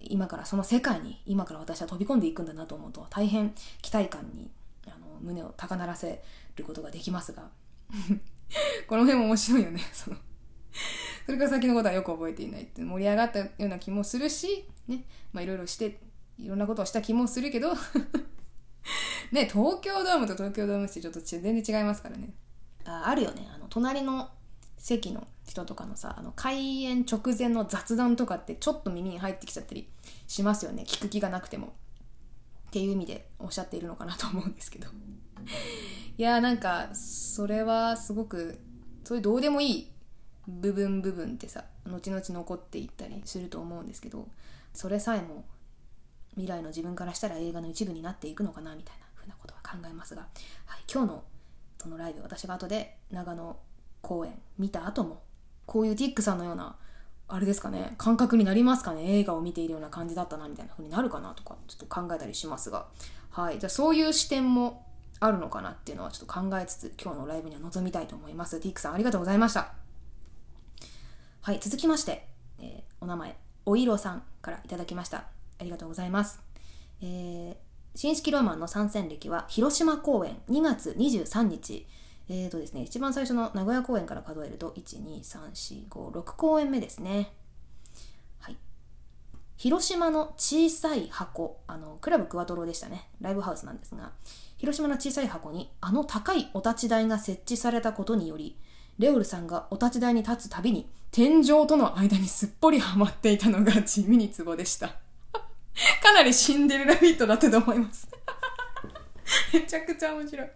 [0.00, 4.50] 今からその世界に今から私は飛び込んでいくんだなと思うと大変期待感に
[4.88, 6.20] あの胸を高鳴らせ
[6.56, 7.48] ることができますが。
[8.88, 10.16] この辺も面白いよねその。
[11.24, 15.04] それから先のことはよく覚えていないって盛り上がったような気もするしね。
[15.32, 16.00] まあいろいろして
[16.38, 17.74] いろんなことをした気もするけど
[19.32, 22.34] ね東京ドームと東京ドームってちょっと全然違いますからね。
[22.84, 23.48] ああるよね。
[23.54, 24.30] あの隣の
[24.76, 29.88] 席の人とかのさあの開演直前の雑談とかってちょっと耳に入ってきちゃったり
[30.26, 30.84] しますよね。
[30.86, 31.74] 聞く気がなくても。
[32.68, 34.88] っていう意味でおっしゃっているのかなと思うんですけど。
[36.18, 38.58] いやーなんかそれはすごく
[39.04, 39.92] そういうどうでもいい
[40.48, 44.28] 部分部分ってさ後々残っていったりすると思うんですけど
[44.72, 45.44] それさえも
[46.34, 50.22] 未来の自分からしたら映画の一部になっていくのかなみたいなふうなことは考えますが、
[50.66, 51.24] はい、今日の
[51.78, 53.56] そのライブ私が後で長野
[54.00, 55.22] 公演見た後も
[55.66, 56.76] こういうティックさんのような
[57.28, 62.86] あれですかね感覚になりますかね映画を見ているような感じだったなみたいな風になるかなとかちょっと考えたりしますが。
[63.30, 64.84] はいじゃあそういう視点も
[65.18, 68.60] あるのかなっていうのはちょっと考えつつ今日のライブには臨みたいと思います。
[68.60, 69.72] ティックさんありがとうございました。
[71.40, 72.28] はい続きまして、
[72.60, 75.41] えーお名前おいろさんからいただきました。
[75.62, 76.40] ありがとうございます
[77.00, 77.56] えー
[77.94, 81.86] 新式ローマンの参戦歴は広島公演2月23日
[82.28, 87.32] えーとですね、一番最初の名古屋公演から数えると、1、2、3、4、5、6公演目ですね。
[88.38, 88.56] はい。
[89.56, 93.08] 広島の小さい箱、あの、クラブクワトロでしたね。
[93.20, 94.12] ライブハウスなんですが、
[94.56, 98.56] 広島の小さい箱に、あの高いお立ち台が設置されたことにより、
[98.98, 104.94] レオルさんがお立ち台に立つたびに、天井との間にすっぽりはまっていたのが地味にツボでした。
[106.02, 108.08] かなりシンデレラフィットだったと思います。
[109.52, 110.48] めちゃくちゃ面白い。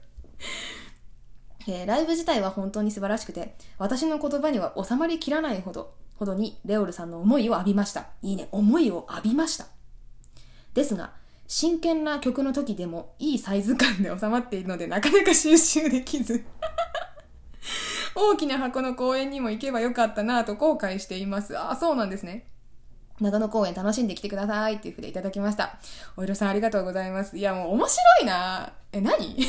[1.69, 8.07] えーライブ自体は本当に素晴らしくて、私の言葉には収まりきらないほど、ほどにレオルさんの思いを浴びました。
[8.23, 9.67] いいね、思いを浴びました。
[10.75, 11.13] ですが、
[11.49, 16.45] 真剣な曲の時でもいいサイズ感で収まっているのでなかなか収集できず。
[18.15, 21.59] 大きな箱の公演にも行けばよかったなぁと後悔しています。
[21.59, 22.49] あ、そうなんですね。
[23.21, 25.79] 長野公演楽しんできてくださいっていうふうでいただきました。
[26.17, 27.39] おいろさんありがとうございます。
[27.39, 29.37] いやもう面白いなえ、何？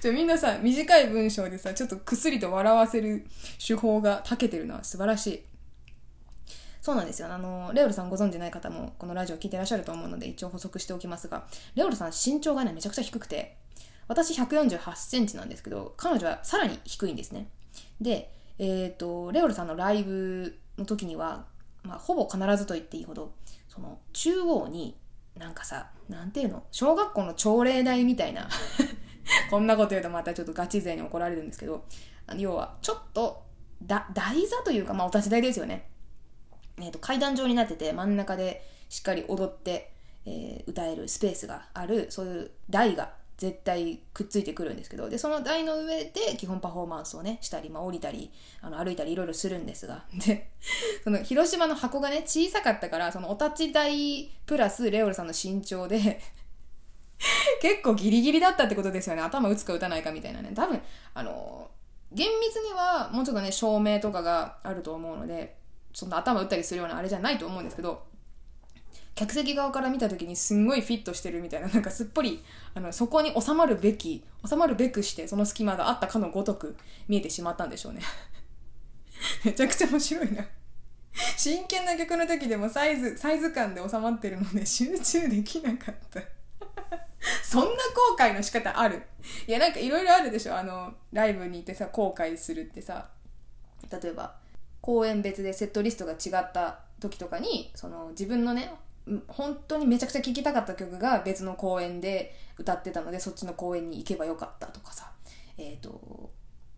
[0.00, 3.26] ちょみんなさ、短い文章でさ、ちょっとくすりと笑わせる
[3.64, 5.44] 手法が長けてるのは素晴らしい。
[6.82, 7.32] そうなんですよ。
[7.32, 13.56] あの、レオルさんご存知ない方もこのラジオ聞いてらっしゃると思うので一応補足しておきますが、レオルさん身長がね、めちゃくちゃ低くて、
[14.06, 17.48] 私148センチなんですけど、彼女はさらに低いんですね。
[18.00, 21.46] で、えっ、と、レオルさんのライブの時には、
[21.86, 23.32] まあ、ほぼ必ずと言っていいほど、
[23.68, 24.96] その、中央に、
[25.36, 28.48] なんかさ、なんていうの小学校の朝礼台みたいな
[29.50, 31.84] こんなこと言うとまたちょっとガチ勢に怒られるんですけど、
[32.26, 33.44] あの要は、ちょっと、
[33.82, 35.90] だ、台座というか、まあ、お立ち台ですよね。
[36.78, 39.92] えっ、と、階段状になってて、真ん中でしっかり踊って、
[40.24, 48.30] えー歌えるスペースがある、そういう台が絶対くっついてくるんですけど、で、その台の上で基本パフォーマンスをね、したり、まあ、降りたり、
[48.62, 50.50] あの、歩いたりいろいろするんですが、 で、
[51.04, 56.20] その、広島の箱がね、小さかったから、その、お立ち台プラスレオルさんの身長で、
[57.60, 59.22] 結構ギリギリだったってことですよね。
[59.22, 60.52] 頭打つか打たないかみたいなね。
[60.54, 60.80] 多分、
[61.12, 61.70] あの、
[62.12, 65.56] 厳密にはもうちょっとね、照明とかがあると思うので、
[65.92, 68.02] そんな頭打ったりするようなあれじゃないと思うんですけど、
[69.16, 72.44] 客席側から見た時にすんごいフィットしてるみたいな、なんかすっぽり、
[72.74, 76.76] あの、そこに収まるべき、収まるべくして、その隙間があったかのごとく
[77.08, 78.02] 見えてしまったんでしょうね。
[79.42, 80.46] めちゃくちゃ面白いな。
[81.38, 86.20] 真剣な曲の時でもサイズ、サイズ感で収まってるので集中できなかった。
[87.42, 89.02] そんな後悔の仕方ある？
[89.46, 93.08] いやなんかいろいろあるでしょあのライブに行ってさ後悔するってさ
[93.90, 94.36] 例えば
[94.80, 98.72] 公演別でセットリストが違った時とかにその自分のね
[99.28, 105.10] 本当にめちゃくちゃ聴きたかった曲が別の公演で歌ってたのでそっちの公演に行けばよかったとかさ。
[105.58, 106.30] えっ、と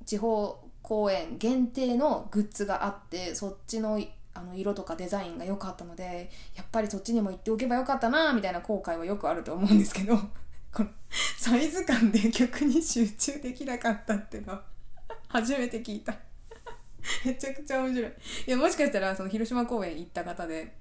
[0.04, 4.00] 地方公演限定のグッズがあってそっちの
[4.34, 10.16] あの色とかデザインが良かったのでやっぱりそっちにも行っておけばよかったなみたいな後悔はよくあると思うんですけど
[10.72, 10.90] この
[11.36, 14.62] サイズ感で曲に集中できなかったっていうのは
[15.26, 16.14] 初めて聞いた。
[17.24, 18.12] めちゃくちゃ面白い
[18.46, 20.76] いやもしかしたらその広島公演行った方で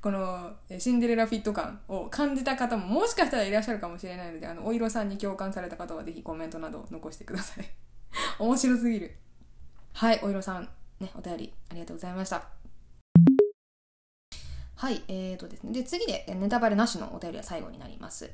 [0.00, 7.64] このシンデレラフィット感を感じた方ももしかしたらいらっしゃるかもしれないのであのお色さんに共感された方はぜひコメントなど残してください
[8.38, 9.16] 面白すぎる
[9.94, 10.68] はいお色さん
[11.00, 12.62] ねお便りありがとうございました
[14.82, 15.72] はい、えーとですね。
[15.72, 18.26] で、次で、ネタバレなしのお便りは最後になります。
[18.26, 18.32] こ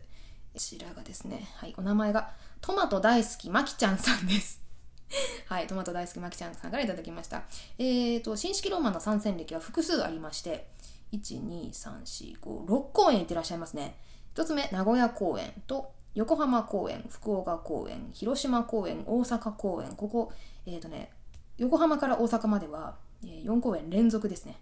[0.59, 2.31] ちらがですね、はい、お名前が、
[2.63, 4.68] トマト大好きまきちゃんさんです。
[5.47, 7.45] はい、トマト大好きまきちゃんさんからいただきました。
[7.79, 10.69] えーと、新式ローマの参戦歴は複数ありまして、
[11.13, 13.97] 1、2、3、4、5、6公演行ってらっしゃいますね。
[14.33, 20.33] 一つ目、名古屋公演と、横浜公演、福岡公演、広島公演、大阪公演、ここ、
[20.67, 21.13] えーとね、
[21.57, 24.59] 横浜から大阪までは、え4公演連続ですね。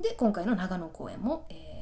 [0.00, 1.76] で、今回の長野公演も、えー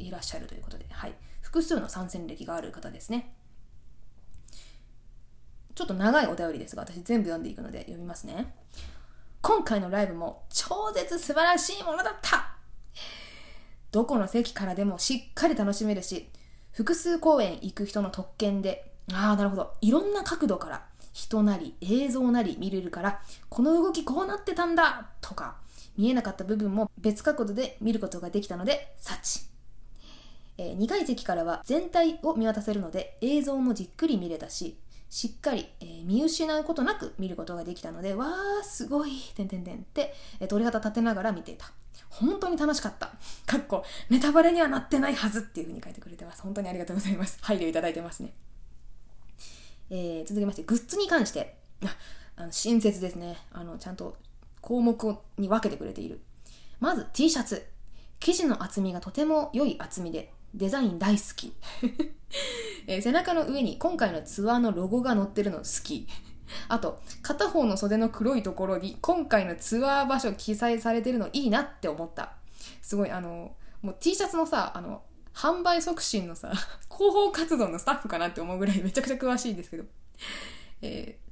[0.00, 1.14] いらっしゃるということで、はい。
[1.42, 3.34] 複数の参戦歴がある方ですね。
[5.80, 8.52] ちょっと長いお便りですが、私全部読んでいくので読みますね。
[9.40, 12.54] 今回のライブも超絶素晴らしいものだった
[13.90, 16.28] どこの席からでもしっかり楽しめるし、
[16.72, 19.72] 複数公演行く人の特権で、ああ、なるほど。
[19.80, 25.56] いろんな角度から人なり映像なり見れるから、この動きこうなってたんだとか、
[25.96, 29.48] 見えなかった部分も別角度で見ることができたので、幸。
[30.58, 34.76] え2階席からは全体を見渡せるので映像もじっくり見れたし、
[35.10, 41.72] しっかり、えー見失うことなく見ることができたので、わー、すごい、てんてんてんって、えー鳥肌立てながら見ていた。
[42.08, 43.12] 本当に楽しかった。
[43.46, 46.42] かっこ、ネタバレにはなってないはずっていう風に書いてくれてます。
[46.42, 47.38] 本当にありがとうございます。
[47.42, 48.32] 配慮いただいてますね。
[49.90, 51.96] えー続きまして、グッズに関して、あ
[52.36, 53.36] あの親切ですね。
[53.52, 54.16] あの、ちゃんと
[54.60, 56.20] 項目に分けてくれている。
[56.78, 57.66] まず T シャツ。
[58.20, 61.54] 生地の厚みがとても良い厚みで、デザイン大好き。
[62.86, 66.06] えー背中の上に今回のツアーのロゴが載ってるの好き。
[66.68, 72.32] あと、片方の袖の黒いところに今回のツアー場所記載されてるのいいなって思った。
[72.82, 76.52] すごい、あの、もう T シャツのさ、あの、販売促進のさ、
[76.90, 79.84] 広報活動のスタッフかなって思うぐらいめちゃくちゃ詳しいんですけど。
[80.82, 81.30] えー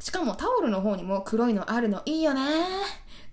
[0.00, 2.42] しかもタオルの方にも黒いのあるのいいよね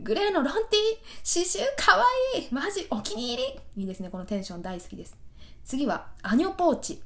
[0.03, 2.03] グレーのロンティ刺繍かわ
[2.35, 3.43] いいマジお気に入
[3.75, 5.15] りいいですね、このテンション大好きです。
[5.63, 7.01] 次は、アニョポーチ。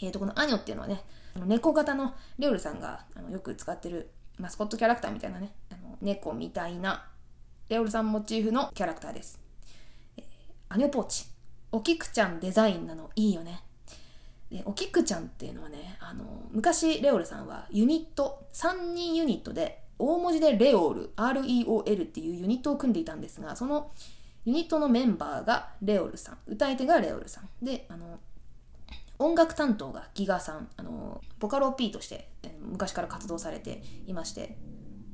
[0.00, 1.04] えーと、このアニョっていうのはね、
[1.34, 7.06] あの猫型のレオルさんがあのよく使ってるマスコットキャラクターみたいなね、あの猫みたいな
[7.68, 9.38] レオルさんモチーフのキャラクターです。
[10.16, 10.24] えー
[10.68, 11.26] アニョポーチ。
[11.70, 13.62] おきくちゃんデザインなのいいよね。
[14.50, 23.90] でおきくちゃんっていうのはねあの昔レオルさんはユニット3人ユニットで大文字でレオール REOL っていうユニットを組んでいたんですがその
[24.44, 26.38] ユニットのメンバーがレオルさん。
[26.46, 27.48] 歌い手がレオルさん。
[27.64, 28.20] であの
[29.18, 30.68] 音楽担当がギガさん。
[30.76, 32.28] あのボカロ P として
[32.62, 34.56] 昔から活動されていまして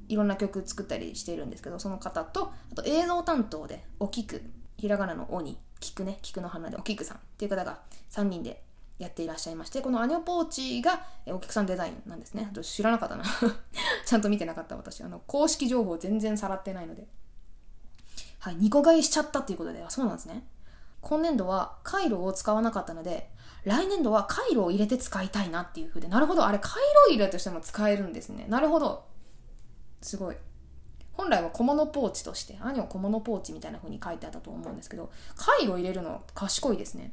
[0.09, 4.43] いろんな曲作ったりしているんですけどその方とあと映像担当でおきく
[4.77, 6.19] ひらがなの「お」に「菊ね。
[6.23, 7.81] 菊の花でおきくさんっていう方が
[8.11, 8.63] 3人で
[8.99, 12.49] やっていらっしゃいましてこのアニョポーチがえお客さんデザインなんですね。
[12.53, 13.25] 私知らなかったな。
[14.07, 15.03] ちゃんと見てなかった私。
[15.03, 17.07] あの公式情報全然さらってないので。
[18.39, 19.83] はい2個買いしちゃったっていうことで。
[19.83, 20.47] あそうなんですね。
[21.01, 23.29] 今年度は回路を使わなかったので
[23.65, 26.09] 来年度は回路を入れて使いたいなっていう風で。
[26.09, 26.47] なるほど。
[26.47, 26.73] あれ回
[27.09, 28.47] 路入れとしても使えるんですね。
[28.49, 29.05] なるほど。
[30.01, 30.37] すごい。
[31.13, 37.13] 本来は小物ポーチとして兄は小物ポーチみたいな風に書いてあったと思うんですけど回路入れるの賢いですね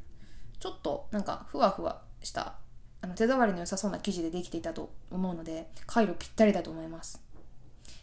[0.60, 2.55] ちょっとなんかふわふわした
[3.01, 7.22] あの手触りの良さそうな生地でできていたと思うので回路ぴったりだと思います。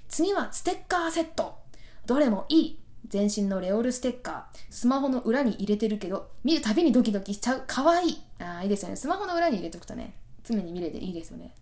[0.09, 1.59] 次はステッカーセット。
[2.07, 2.79] どれもいい
[3.09, 4.59] 全身のレオルステッカー。
[4.71, 7.65] スマホの裏に入れてるけど見るたびにドキドキしちゃう。
[7.67, 8.23] かわいい。
[8.39, 8.97] あいいですよね。
[8.97, 11.55] スマホの裏に入れておくとね常に見れていいですよね。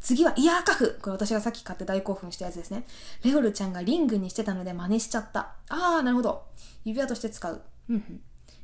[0.00, 0.98] 次はイヤーカフ。
[1.02, 2.86] これ私がさっき買って大興奮したやつですね。
[3.24, 5.56] レオルちゃんがリングにしてたので真似しちゃった。
[5.68, 6.46] あーなるほど。
[6.84, 7.62] 指輪として使う。
[7.90, 8.20] うんうん。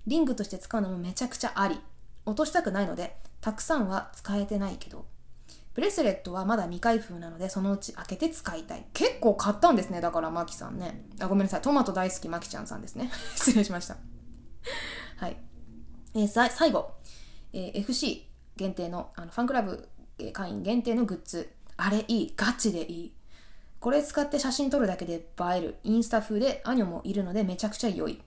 [0.07, 1.80] リングとして使うのもめちゃくちゃあり
[2.26, 5.07] 落としたくないのでたくさんは使えてないけど
[5.74, 8.84] ブレスレットはまだ未開封なのでそのうち開けて使いたい。
[8.92, 11.07] 結構買ったんですねだからマキさんね。
[11.20, 11.62] あごめんなさい。
[11.62, 13.11] トマト大好きマキちゃんさんですね。
[13.36, 13.96] 失礼しました。
[15.16, 15.36] はい、
[16.14, 16.90] えーさ最後、
[17.53, 19.88] えー FC 限定のあのファンクラブ
[20.32, 21.51] 会員限定のグッズ。
[21.76, 22.34] あれいい。
[22.36, 23.14] ガチでいい。
[23.78, 25.22] これ使って写真撮るだけで映
[25.57, 25.76] える。
[25.84, 28.20] インスタ風でアニョもいるのでめちゃくちゃ良い。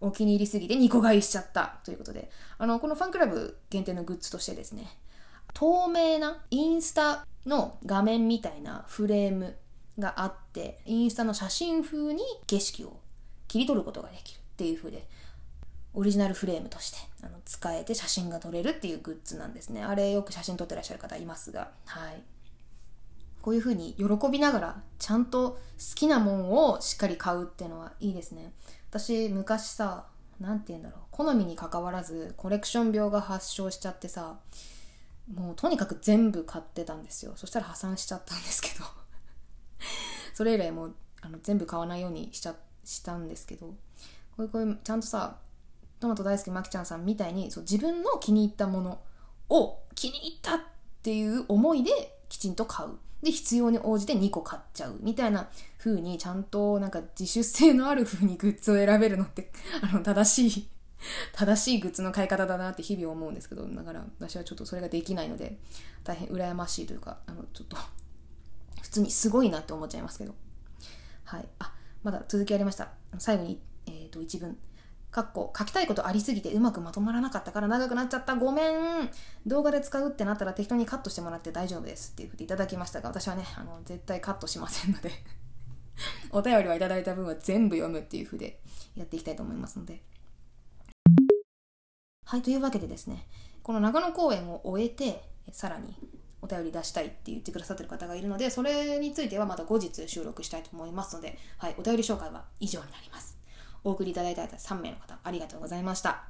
[0.00, 2.30] お気に入りすぎて2個買いしちゃったということで。
[2.58, 4.88] あのこのファンクラブ限定のグッズとしてですね。
[5.54, 9.56] 透明なインスタの画面みたいなフレーム
[9.98, 13.00] があってインスタの写真風に景色を
[13.48, 15.08] 切り取ることができるっていう風で
[15.94, 19.82] オリジナルフレームとしてあの使えて写真が撮れるっていうグッズなんですね。
[19.82, 21.70] あれよく写真撮ってらっしゃる方いますが。
[21.86, 22.22] はい。
[23.40, 25.58] こういう風に喜びながらちゃんと好
[25.94, 28.52] きなもんをしっかり買うっていうのはいいですね。
[28.90, 30.06] 私昔さ
[30.40, 34.38] なんて言うんだろう好みに関わらずコレクション病が発症しちゃってさ
[35.34, 37.32] もうとにかく全部買ってたんですよ。
[37.36, 38.84] そしたら破産しちゃったんですけど。
[40.32, 43.66] それ以来もうあの全部買わないようにしちゃしたんですけど。
[43.66, 43.74] こ
[44.38, 45.38] ういうこういうちゃんとさ
[46.00, 49.00] トマト大好きまきちゃんさんみたいにそう自分の気に入ったもの
[49.50, 50.60] を気に入ったっ
[51.02, 51.90] ていう思いで
[52.28, 52.90] きちんと買う。
[53.22, 55.48] で必要に応じて2個買っちゃうみたいな
[55.78, 59.50] 風にちゃんとなんか自主性のある風にグッズを選べるのって
[59.82, 60.68] あの正しい
[61.32, 65.58] 正しいグッズの買い方だなって日々思うんですけどだから私はちょっとそれができないので
[66.04, 67.76] 大変羨ましいというかあのちょっと
[68.82, 70.34] 普通にすごいなって思っちゃいますけど。
[71.28, 71.48] はい。
[71.58, 72.88] あまだ続きありました。
[73.18, 74.56] 最後に、えー、と一文。
[75.10, 78.36] かっこ書きたいことありすぎてうまくまとまらなかったから長くなっちゃった。
[78.36, 79.10] ごめん。
[79.46, 82.12] 動画で使うってなったら適当にカットしてもらって大丈夫です。
[82.12, 85.10] っていうふうにいただきましたが私はねあの絶対カットしませんので。
[86.30, 88.60] お便りはいただいた分は全部読むっていうふうで
[88.94, 90.02] やっていきたいと思いますので。
[92.24, 93.26] はいというわけでですね
[93.62, 95.96] この長野公演を終えてさらに
[96.42, 103.37] お便り出したいって言ってくださってる方がいるのでそれについてはまた後日収録したいと思いますので、はい、お便り紹介は以上になります。
[103.88, 106.24] お送りいただいた3名の方ありがとうございました。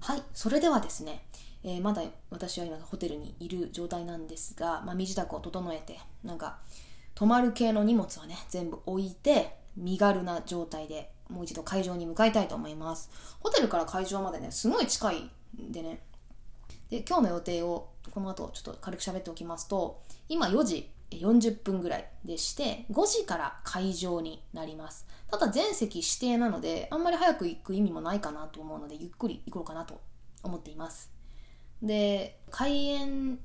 [0.00, 1.24] はいそれではですね、
[1.64, 6.58] えーまだ私は今ホテルにいる状態なんですが、まあ、身支度を整えてなんか
[7.14, 13.10] 泊まる系の荷物はね全部置いて身軽な状態でもう一度会場に向かいたいと思います。
[13.40, 16.00] ホテルから会場までねすごい近いんでね。
[16.90, 25.06] で今日の予定をこの後ちょっと軽く喋っておきますと今4時40分ぐらいでして5時から会場になります。
[25.30, 30.00] ただ全席指定なのであんまり早く行く意味もないかなと思うのでゆっくり行こうかなと
[30.42, 31.10] 思っています。
[31.82, 33.38] で開演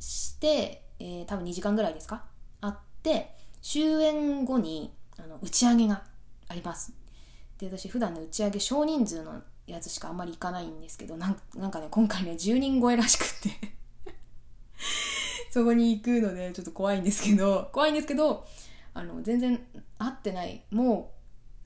[0.00, 2.24] して、えー多分2時間ぐらいですか？
[2.60, 6.02] あって終演後にあの打ち上げが
[6.48, 6.92] あります。
[7.58, 13.74] で私普段ね打ち上げ少人数のやつしかあんまり行かないんですけどなんなんかね今回ね10人超えらしくって。
[15.54, 18.44] そこに行くのでちょっと怖いんですけど怖いんですけど
[18.92, 19.64] あの全然
[19.98, 20.64] 会ってない。
[20.72, 21.12] も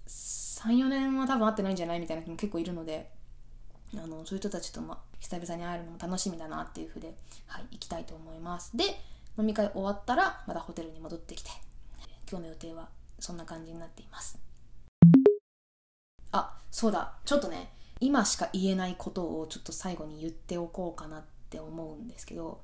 [0.04, 3.10] う34年は多分会ってないんじゃないみたいな人も結構いるので
[3.94, 7.14] あのそういう人たちと、ま、久々に会えるのも楽しみだなっていうふうで、
[7.46, 8.76] はい、行きたいと思います。
[8.76, 8.84] で
[9.38, 11.48] 飲み会終わったらまたホテルに戻ってきて
[12.30, 14.38] 今日の予定はそんな感じになっています。
[16.32, 17.14] あそうだ。
[17.24, 22.60] ちょっとね今しか言えないことをちょっと最後に言っておこうかなって思うんですけど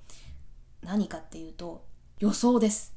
[0.84, 1.84] 何かっていうと
[2.18, 2.94] 予想です。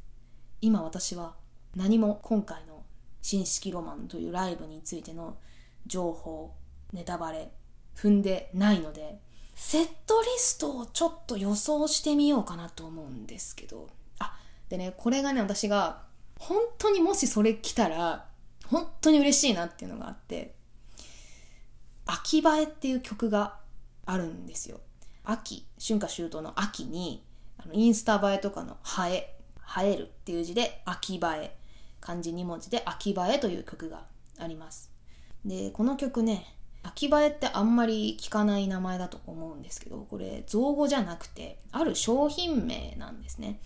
[0.61, 1.35] 今私は
[1.75, 2.83] 何も今回の
[3.21, 5.37] 「新式ロマン」というライブについての
[5.85, 6.53] 情報
[6.91, 7.51] ネタバレ
[7.95, 9.19] 踏んでないので
[9.55, 13.89] セットリストをちょっと予想してみようかなと思うんですけど。
[14.19, 14.37] あ
[14.69, 16.05] でねこれがね私が
[16.39, 18.27] 本当にもしそれ来たら
[18.67, 20.55] 本当に嬉しいなっていうのがあって
[22.05, 23.59] 秋映えっていう曲が
[24.05, 24.79] あるんですよ。
[25.23, 27.26] 秋春夏秋冬の秋に
[27.57, 28.77] あのインスタ映えとかの
[29.09, 29.33] 映え
[29.83, 31.55] 映えるっていう字で秋映え
[31.99, 34.05] 漢字2文字で秋映えという曲が
[34.39, 34.91] あります。
[35.45, 43.59] でこの曲ね秋映えってあんまり聞かない名前だと思うんですけどこれ造語じゃなくてある商品名なんですね。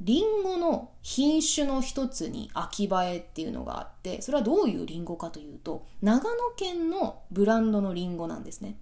[0.00, 8.76] リンゴの品種の一つに秋映えっていうのがあってそれはどういうリンゴかというと長野県のブランドのリンゴなんですね。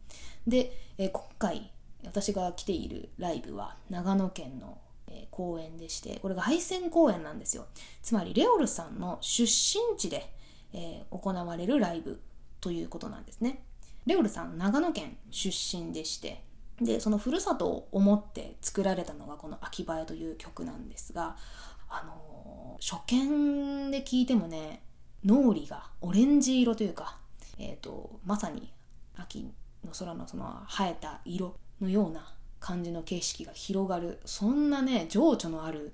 [0.46, 1.70] で、え今回
[2.04, 4.78] 私が来ているライブは長野県の、
[5.30, 7.66] 公演でしてこれが敗戦公演なんですよ。
[8.02, 10.32] つまりレオルさんの出身地で、
[10.72, 12.18] え行われるライブ
[12.62, 13.62] ということなんですね。
[14.06, 16.42] レオルさん長野県出身でして
[16.80, 21.36] でそのふるさとを思って作られたのがこの「秋葉え」という曲なんですが
[21.88, 22.32] あのー
[22.82, 24.82] 初見で聴いてもね
[25.24, 27.16] 脳裏がオレンジ色というか、
[27.56, 28.72] えー、とまさに
[29.16, 29.48] 秋
[29.84, 35.92] の空のその生えた色のような感じの景色が広がるそんなね情緒のある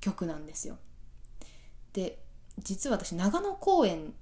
[0.00, 0.78] 曲なんですよ。
[1.92, 2.18] で
[2.58, 4.14] 実は私長野公園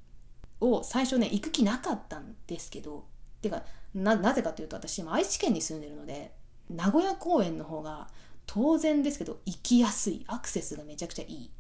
[0.61, 3.07] を最初ね行く気なかったんですけど
[3.41, 3.63] てか
[3.95, 6.33] なぜかというと私今愛知県に住んでるので
[6.69, 8.09] 名古屋公園の方が
[8.47, 11.51] 当然ですけど行きやすいアクセスがめちゃくちゃいい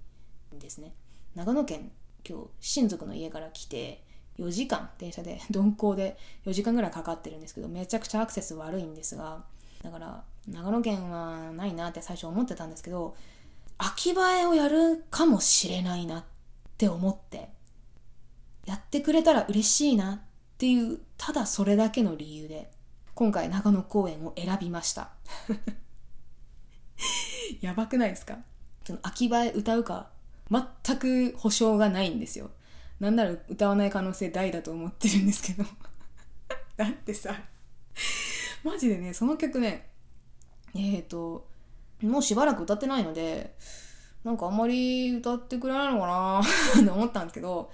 [0.54, 0.94] んですね。
[1.34, 1.92] 長野県
[2.28, 4.04] 今日親族の家から来て
[4.38, 9.44] 4時間電車で 鈍行で4時間ぐらいかかってるんですけどめちゃくちゃアクセス悪いんですが
[9.82, 13.16] だから長野県はないなって最初思ってたんですけど
[13.78, 16.24] 秋葉えをやるかもしれないなっ
[16.78, 17.48] て思って
[18.64, 20.20] やってくれたら嬉しいなっ
[20.58, 22.70] ていうただそれだけの理由で
[23.14, 25.10] 今回長野公園を選びました。
[27.60, 28.38] やばくないですか？
[28.84, 30.10] その秋葉え歌うか
[30.50, 32.50] 全く保証がないんですよ。
[33.00, 35.64] なんなら歌わない可能性大だと思ってるんですけど。
[36.76, 37.34] だってさ
[38.62, 39.88] マジでねその曲ね
[40.74, 41.46] えっ、ー、と
[42.02, 43.54] もうしばらく歌ってないので
[44.24, 47.70] なんかあんまり歌ってくれないのかなって思ったんですけど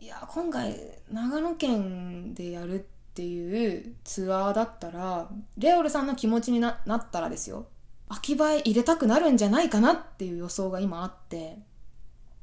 [0.00, 0.78] いや今回
[1.10, 2.82] 長野県でやるっ
[3.14, 7.66] ていうツアーだったらレオルさんの気持ちになったらですよ。
[8.08, 11.58] 秋葉え入れたくなるんじゃないかなっていう予想が今あって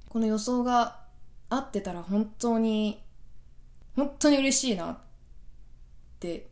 [0.10, 1.05] この予想が
[1.50, 3.02] 合ってたら本当に
[3.96, 4.98] 本当に嬉しいなっ
[6.20, 6.48] て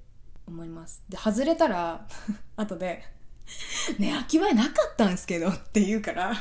[0.47, 1.03] 思います。
[1.09, 2.07] で外れたら
[2.55, 3.03] 後で
[3.99, 6.33] 「ね秋葉えなかったんですけど」って言うから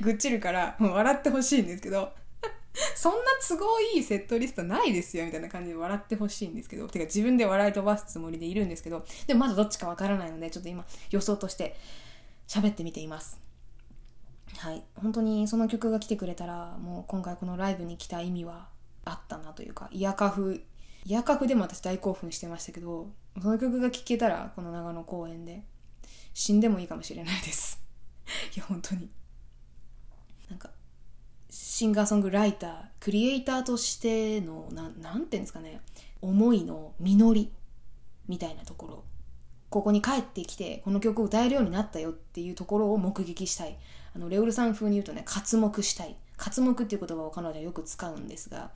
[0.00, 2.12] ぐっちるからもう笑ってほしいんですけど
[2.96, 11.76] そんな都合いいセットリストないですよみたいな感じで笑ってほしいんですけどてか自分で笑い飛ばすつもりでいるんですけどでもまだどっちかわからないのでちょっと今予想として
[12.46, 13.47] 喋ってみています。
[14.58, 14.82] はい。
[14.96, 18.68] 本当にその曲が来てくれたらもう今回このライブに来た意味は
[19.04, 20.60] あったなというかイヤカフ
[21.04, 23.08] イヤカフでも私大興奮してましたけど
[23.40, 25.62] その曲が聴けたらこの長野公園で
[26.34, 27.80] 死んでもいいかもしれないです。
[28.54, 29.08] いや本当に。
[30.50, 30.70] なんか
[31.50, 35.80] シンガーソングライタークリエイターとしてのななんていうんですかね
[36.20, 37.52] 思いの実り
[38.26, 39.04] みたいなところ。
[39.70, 43.78] ここに帰ってきてこの曲を歌えるようになったよっていうところを目撃したい。
[44.18, 46.16] あのレオルさん風に言うとね活目したい。
[46.36, 48.70] 活目っていう言葉を彼女はよく使うんですが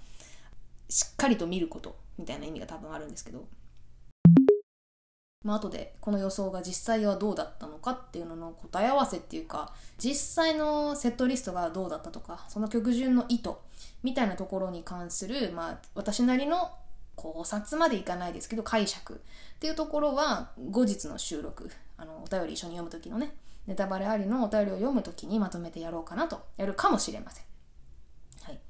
[0.88, 3.44] しっかりと見ることみたいな意味が多分あるんですけど。
[5.44, 10.14] まあ後でこの予想が実際はどうだったのかっていうのの答え合わせっていうか実
[10.44, 13.50] 際のセットリストがどうだったとかその曲順の意図
[14.04, 16.70] みたいなところに関する、まあ、私なりの
[17.16, 19.16] 考察までいかないですけど解釈っ
[19.58, 23.34] ていうところは後日の収録あのお便り一緒に読む時のね
[23.66, 27.44] ネタバレありのお便りを読む時にまとめてやろうかなとやるかもしれません、
[28.44, 28.60] はい、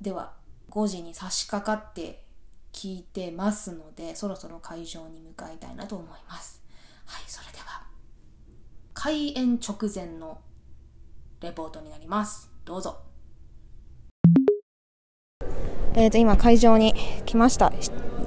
[0.00, 0.32] では
[0.70, 2.24] 5時に差し掛かって
[2.72, 6.62] 聞いてますのでそろそろ会場に向かいたいなと思います。
[7.04, 7.82] はいそれでは
[8.94, 10.40] 開演直前の
[11.40, 12.50] レポートになります。
[12.64, 13.00] どうぞ。
[15.94, 16.94] えー、と今会場に
[17.26, 17.70] 来ました、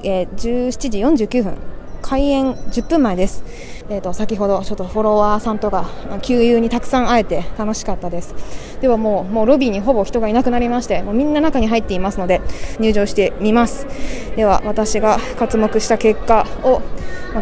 [0.04, 1.75] えー、17時49分。
[2.06, 3.44] 開演10分前です、
[3.90, 5.90] えー、と先ほどちょっとフォロワーさんとか
[6.22, 8.36] 給油にたくさん会えて楽しかったです。
[8.80, 12.42] ではもうもうロビーにほぼ人がいなくなりましてもうみんな中に入っていますので
[12.80, 13.88] 入場してみます。
[14.36, 16.84] では私が刮目した結果を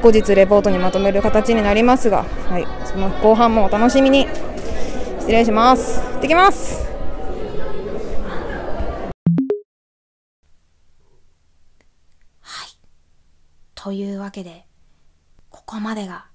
[0.01, 4.27] 後日レポートにまとめる形になりますが、はい、その後半もお楽しみに。
[5.19, 6.01] 失礼します。
[6.01, 6.92] 行ってきます。
[13.83, 14.65] というわけで、
[15.49, 16.27] ここまでが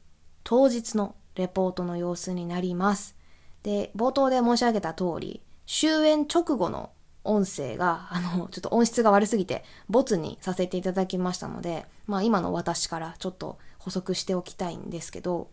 [0.44, 3.16] 当日のレポートの様子になります。
[3.62, 6.90] で、冒頭で申し上げた通り、終演直後の
[7.24, 15.48] 音声が、あの、ちょっと音質が悪すぎて、ボツにさせていただきましたので、まあ今の私からちょっと補足しておきたいんですけど、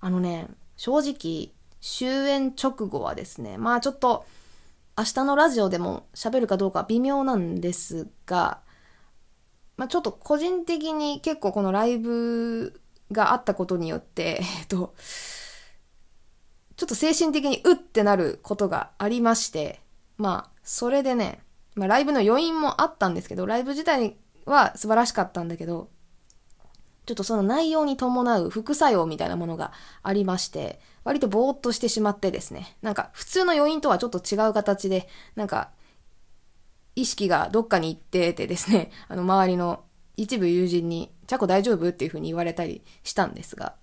[0.00, 4.26] あのね、正直、終演直後はですね、まあちょっと、
[4.98, 8.62] 明日のラジオでも喋るかどうか微妙なんですが、
[9.80, 12.78] まあ、ちょっと個人的に結構このライブ
[13.12, 14.92] があったことによって、 えっと、
[16.76, 19.80] ちょっと精神的にうってなることがありまして、
[20.18, 21.42] まあ、それでね、
[21.76, 25.88] まあ、ライブの余韻もあったんですけど、ライブ自体は素晴らしかったんだけど、
[27.06, 29.72] ちょっとその内容に伴う副作用みたいなものが
[30.02, 35.70] ありまして、割とぼーっとしてしまってですね、なんか普通の余韻とはちょっと違う形で、なんか
[36.96, 39.84] 意識がどっかに行っててですね、 あの、周りの
[40.16, 41.88] 一部友人に、チャコ大丈夫？
[41.88, 43.76] っていう風に言われたりしたんですが、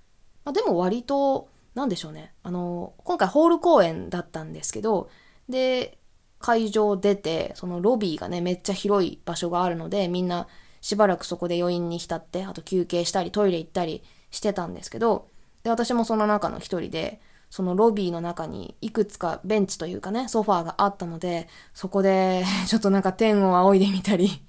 [0.44, 2.34] まあ、でも割と、なんでしょうね。
[2.44, 5.10] あの、今回ホール公演だったんですけど、
[5.48, 5.98] で、
[6.40, 10.48] 会場出て、そのロビーがね、めっちゃ広い場所があるので、みんな
[10.82, 15.30] しばらくそこで余韻に浸って、あと休憩したり、トイレ行ったりしてたんですけど、
[15.64, 24.44] で、私もその中の一人で、そのロビーの中にいくつかベンチというかね、ソファーがあったので、そこで ちょっとなんか天を仰いでみたり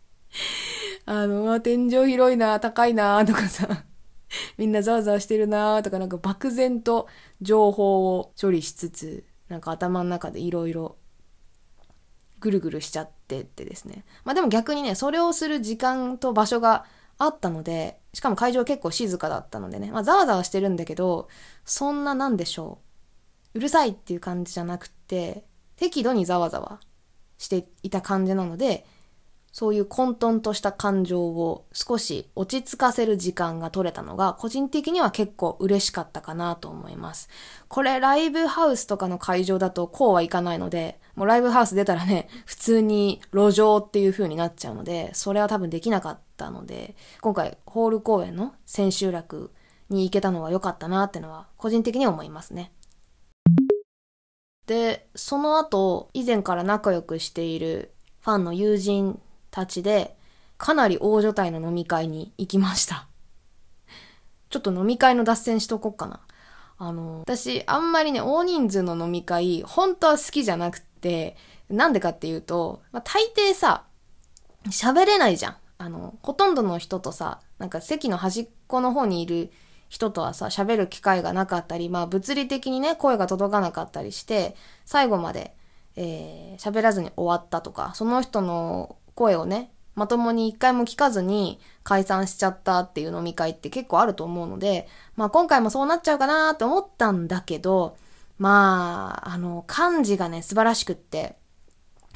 [1.06, 3.84] あの、天井広いな、高いな、とかさ
[4.56, 7.08] みんなざわざわしてるなとかなんか漠然と
[7.40, 10.96] 情報を処理しつつ、なんか頭の中でいろいろ
[12.40, 14.04] ぐるぐるしちゃってってですね。
[14.24, 16.84] まあでも逆にね、それをする時間と場所が
[17.18, 21.28] あったので、しかも会場結構静かだったのでね、まあざわざわしてるんだけど、
[21.64, 22.78] そんななんでしょ
[23.54, 23.58] う。
[23.58, 25.44] うるさいっていう感じじゃなくて、
[25.76, 26.80] 適度にざわざわ
[27.38, 28.86] していた感じなので、
[29.52, 37.28] そういう混沌とした感情を少し落ち着かせる時間が取れたのが、個人的には結構嬉しかったかなと思います。
[37.68, 49.50] これライブハウスとかの会場だとこうはいかないので、もうライブハウス出たらね、普通に路上っていう風になっちゃうので、それは多分できなかったたので、今回ホール公演の千秋楽
[49.90, 52.72] に行けたのは良かったなってのは個人的に思いますね。
[54.66, 59.20] で、その後、以前から仲良くしているファンの友人
[59.50, 60.16] たちで、
[60.58, 63.08] かなり大所帯の飲み会に行きました。
[64.50, 66.20] ちょっと飲み会の脱線しとこっかな。
[66.78, 71.36] あの、私、あんまりね、大人数の飲み会、本当は好きじゃなくて、
[71.68, 73.84] なんでかっていうと、まあ、大抵さ、
[74.66, 75.56] 喋れないじゃん。
[75.78, 79.50] あの、ほとんどの人とさ、なんか席の端っこの方にいる
[79.88, 84.54] 人とはさ、喋る機会がなかったり、まあ物理的にね、声が届かなかったりして、
[84.84, 85.54] 最後まで、
[85.96, 97.96] えー、喋らずに終わったとか、その人の声をね、まともに一回も聞かずに解散しちゃったっていう飲み会って結構あると思うので、まあ今回もそうなっちゃうかなと思ったんだけど、
[98.38, 101.36] まあ、あの、漢字がね、素晴らしくって、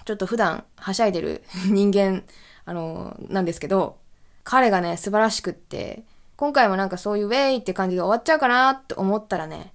[0.04, 2.24] ちょっと普段はしゃいでる人間、
[2.64, 3.98] あの、なんですけど、
[4.44, 6.04] 彼がね、素晴らしくって、
[6.36, 9.72] 今回もなんかそういうウェイって感じで終わっちゃうかなって思ったらね、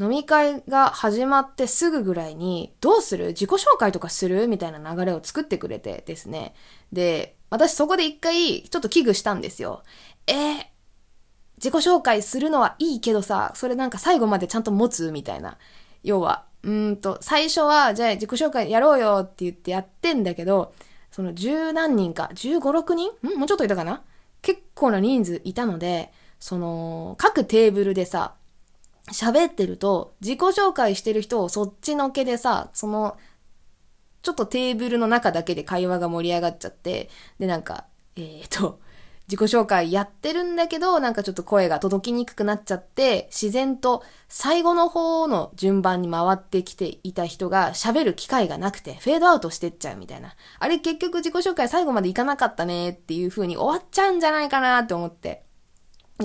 [0.00, 3.28] 飲み会が始まってすぐぐらいに、どうする？
[3.28, 4.46] 自己紹介とかする？
[4.46, 6.54] みたいな流れを作ってくれてですね。
[6.92, 9.82] で、私そこで一回ちょっと危惧したんですよ。
[10.28, 10.56] えー、
[11.56, 15.10] 自己紹介するのはいいけどさ、それなんか最後までちゃんと持つ？
[15.10, 15.58] みたいな。
[16.04, 20.72] 要は、うんと、最初は、じゃあ自己紹介やろうよって言ってやってんだけど、
[21.18, 23.10] その十何人か、15、6人？
[23.34, 23.38] ん？
[23.40, 24.04] もうちょっといたかな？
[24.40, 28.36] 結構な人数いたので、その、各テーブルでさ、
[29.10, 33.16] 喋ってると、自己紹介してる人をそっちのけでさ、その、
[34.22, 37.10] ちょっとテーブルの中だけで会話が盛り上がっちゃって、
[37.40, 38.78] で、なんか、えー、と、
[39.28, 50.34] 自己紹介やってるんだけど、なんかちょっと声が届きにくくなっちゃって、自然と最後の方の順番に回ってきていた人が喋る機会がなくて、フェードアウトしてっちゃうみたいな。
[50.58, 55.44] あれ結局自己紹介最後までいかなかったねっていう風に終わっちゃうんじゃないかなって思って。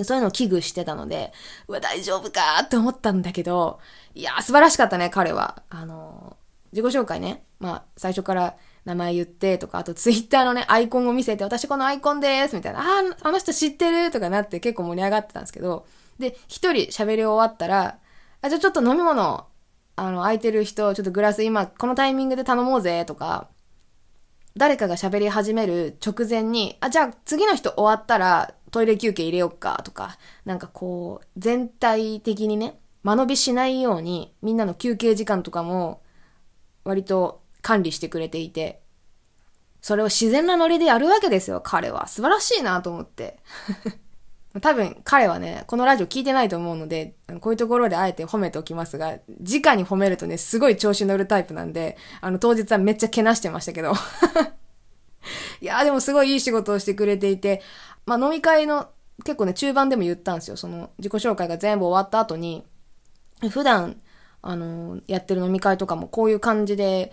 [0.02, 1.32] そういうのを危惧してたので、
[1.68, 3.78] うわ、大丈夫かって思ったんだけど、
[4.14, 5.62] いやー、素晴らしかったね、彼は。
[5.68, 6.36] あの、
[6.72, 7.44] 自己紹介ね。
[7.60, 15.86] まあ、最初から名前言ってとか、あとツイッターのね、アイコンを見せて、私このアイコンですみたいな、あー、あの人知ってるとかなって結構盛り上がってたんですけど、
[16.18, 17.98] で、一人喋り終わったら、
[18.42, 19.46] あ、じゃあちょっと飲み物、
[19.96, 23.48] あの、空いてる人、ちょっとグラス今、このタイミングで頼もうぜとか、
[24.56, 36.02] 誰かが喋り始める直前に、あ、じゃあ次の人終わったらトイレ休憩入れよっかとか、なんかこう、全体的にね、間延びしないように、みんなの休憩時間とかも、
[36.84, 38.82] 割と管理してくれていて、
[39.80, 42.06] それを自然なノリでやるわけですよ、彼は。
[42.06, 43.38] 素晴らしいなと思って。
[44.62, 53.94] 多分彼はね、このラジオ聞いてないと思うので、こういうところであえて褒めておきますが、直に褒めるとね、すごい調子乗るタイプなんで、あの、当日はめっちゃけなしてましたけど。
[55.60, 57.62] いやーでもすごいいい仕事をしてくれていて、
[58.04, 58.90] まあ飲み会の
[59.24, 60.56] 結構ね、中盤でも言ったんですよ。
[60.56, 62.64] その自己紹介が全部終わった後に、
[63.50, 64.00] 普段、
[64.40, 67.12] あのーやってる飲み会とかもこういう感じで、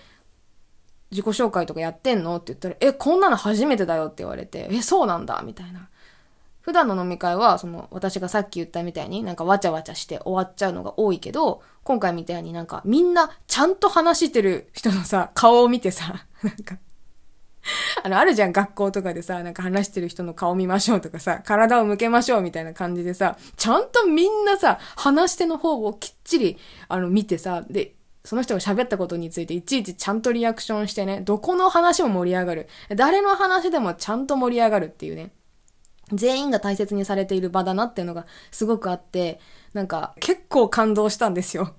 [1.11, 2.37] 自己紹介とかやってんの？
[2.37, 5.41] って言ったら、え、こんなの初めてだよって言われて、え、そうなんだ？
[5.45, 5.89] みたいな。
[6.61, 16.77] 普段の飲み会は、その、私がさっき言ったみたいになんかわちゃわちゃして終わっちゃうのが多いけど、今回みたいになんかみんなちゃんと話してる人のさ、顔を見てさ、 なんか、
[18.03, 26.57] あの、あるじゃん、学校とかでさ、なんか話してる人の顔見ましょうとかさ、体を向けましょうみたいな感じでさ、ちゃんとみんなさ、話し手の方をきっちり、
[26.87, 32.67] あの、見てさ、で、その人が喋ったことについていちいちちゃんとリアクションしてね、どこの話も盛り上がる。
[32.95, 35.31] 誰の話でもちゃんと盛り上がるっていうね。
[36.13, 39.39] 全員が大切にされている場だなっていうのがすごくあって、
[39.73, 41.75] なんか結構感動したんですよ。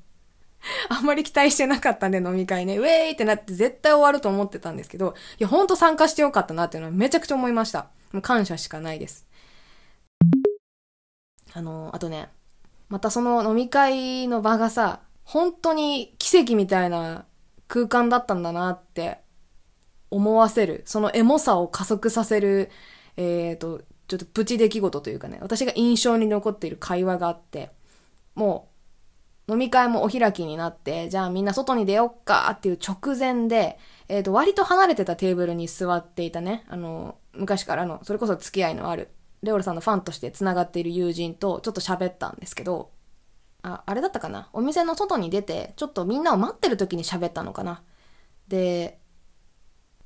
[0.88, 7.88] あんまり期待してなかったんで飲み会ね、ウェーイってなって絶対終わると思ってたんですけど、いやほんと参加してよかったなっていうのはめちゃくちゃ思いました。
[8.12, 9.26] もう感謝しかないです。
[11.55, 12.28] あの、あとね、
[12.88, 17.27] またその飲み会の場がさ、本当に奇跡みたいな
[17.68, 19.18] 空間だったんだなって
[20.11, 22.70] 思わせる、そのエモさを加速させる、
[23.16, 27.70] えっ、と、ちょっとプチ出来事というかね、私が印象に残っている会話があって、
[28.35, 28.68] も
[29.49, 39.09] う、飲み会もお開きになって、じゃあみんな外に出よっかっていう直前で、えっ、と、割と離れてたテーブルに座っていたね、あの、昔からの、それこそ付き合いのある、
[39.43, 42.91] レオルさんのファンとして繋がっている友人とちょっと喋ったんですけど、
[43.62, 44.48] あ、あれだったかな？
[44.52, 47.82] お店の外に出て、ちょっとみんなを待ってる時に喋ったのかな？
[48.48, 48.98] で、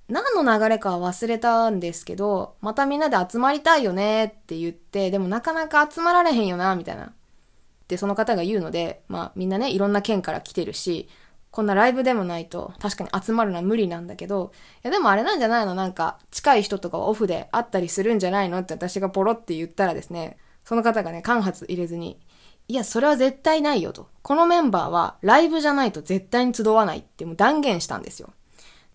[0.09, 7.12] 何の流れかは忘れたんですけど、またみんなで集まりたいよねって言って、でもなかなか集まられへんよな、みたいな。
[7.88, 11.09] で、その方が言うので、まあみんなね、いろんな県から来てるし、
[11.50, 14.52] こんなライブでもないと確かに集まるのは無理なんだけど、
[14.84, 15.74] いやでもあれなんじゃないの？
[15.74, 18.59] なんか近い人とかはオフで会ったりするんじゃないの？
[18.59, 22.20] って私がポロって言ったらですね、その方がね、間髪入れずに、
[22.69, 24.09] いや、それは絶対ないよと。
[24.23, 28.33] このメンバーはライブじゃないと絶対に集わないってもう断言したんですよ。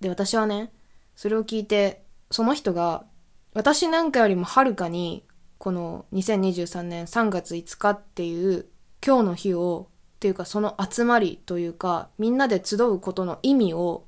[0.01, 0.71] で、私はね、
[1.15, 3.05] それを聞いて、その人が、
[3.53, 5.23] 私なんかよりもはるかに、
[5.57, 8.65] この2023年3月5日っていう
[9.05, 14.05] 今日の日を、っていうかその集まりというか、みんなで集うことの意味を、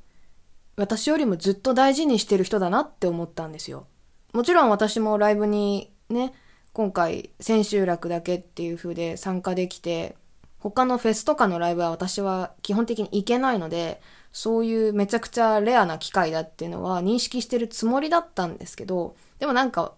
[0.76, 3.88] 私よりもずっと大事にしてる人だなって思ったんですよ。
[4.34, 6.34] もちろん私もライブにね、
[6.74, 10.16] 今回千秋楽だけっていう風で参加できて、
[10.58, 14.02] 他のフェスとかのライブは私は基本的に行けないので、
[14.32, 19.94] そういうめちゃくちゃレアな機会だっていうのは認識してるつもりだったんですけど、でもなんか、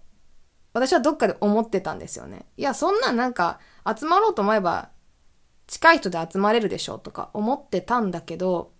[0.74, 2.46] 私はどっかで思ってたんですよね。
[2.58, 3.60] いや、そんなんなんか、
[3.98, 4.90] 集まろうと思えば、
[5.68, 8.74] 近い人で集まれるでしょうとか思ってたんだけど、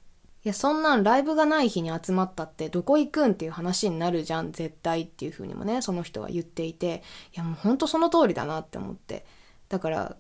[0.46, 7.02] いや、そんなんライブがない日に集まったってどこ行くんっていう話になるじゃん、絶対っていう風にもね、その人は言っていて、
[7.34, 9.26] いや、もうほんとその通りだなって思って。
[9.70, 10.16] だから、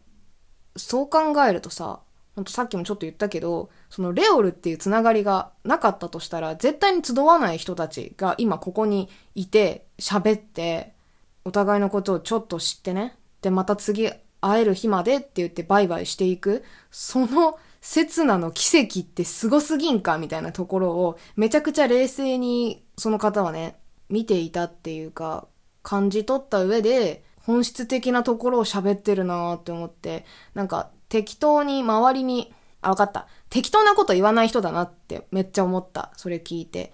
[0.76, 2.00] そう考えるとさ、
[2.36, 10.96] ほんとさっきもちょっと言ったけど、そのレオルっていうつながりがなかったとしたら、絶対に集わない人たちが今ここにいて、喋って、
[11.44, 13.16] お互いのことをちょっと知ってね。
[13.44, 14.10] で、また次
[14.42, 16.64] 会える日までって言ってバイバイしていく。
[16.90, 23.76] その刹那の奇跡ってすごすぎんかみたいなところをめちゃくちゃ冷静にその方はね、
[24.10, 25.48] 見ていたっていうか、
[25.84, 30.26] 感じ取った上で、本質的なところを喋ってるなーって思って、
[30.56, 33.28] なんか適当に周りに、あ、わかった。
[33.52, 36.12] 適当なこと言わない人だなってめっちゃ思った。
[36.18, 36.92] それ聞いて。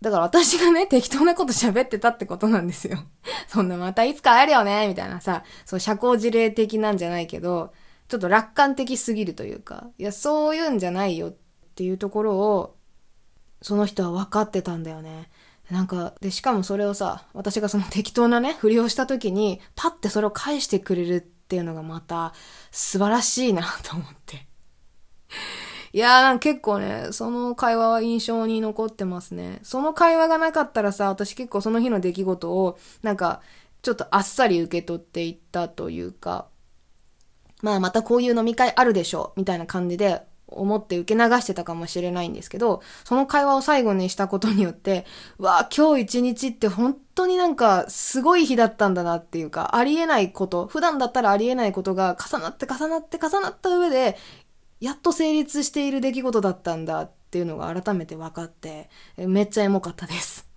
[0.00, 2.98] だから私がね、適当なこと喋ってたってことなんですよ。
[3.48, 7.72] そんなまたいつか会えるよねみたいなさ、そう社交辞令的なんじゃないけど、
[8.08, 11.34] ちょっと楽観的すぎるというか、いや、そういうんじゃないよっ
[11.74, 12.76] ていうところを、
[13.60, 15.30] その人は分かってたんだよね。
[15.70, 22.32] なんか、で、しかもそれをさ、私がその適当なね、振りをした時に、パッてそれを返してくれるっていうのがまた、
[22.70, 24.46] 素晴らしいなと思って。
[25.92, 29.60] いやーなんか結構ね、その会話は印象に残ってますね。
[29.62, 33.42] その会話がなかったらさ、私結構その日の出来事を、なんか、
[33.82, 36.48] ちょっとあっさり受け取っていったというか、
[37.62, 45.06] まあまたこういう飲み会あるでしょう、みたいな感じで思って受け流してたかもしれないんですけど、その会話を最後にしたことによって、
[45.38, 54.16] わあ今日一日って本当になんかすごい日だったんだなっていうか、ありえないこと、普段だったらありえないことが重なって重なって重なった上で、
[54.80, 60.48] やっと成立している出来事だったんだっていうのが改めて分かって、めっちゃエモかったです。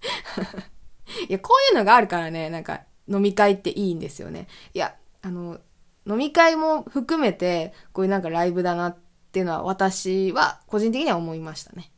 [1.28, 4.46] いや、こういうのがあるからね、なんか飲み会っていいんですよね。
[4.72, 5.58] いや、あの、
[6.06, 8.96] 飲み会も含めて、こういうなんかライブだなっ
[9.32, 11.90] ていうのは私は個人的には思いましたね。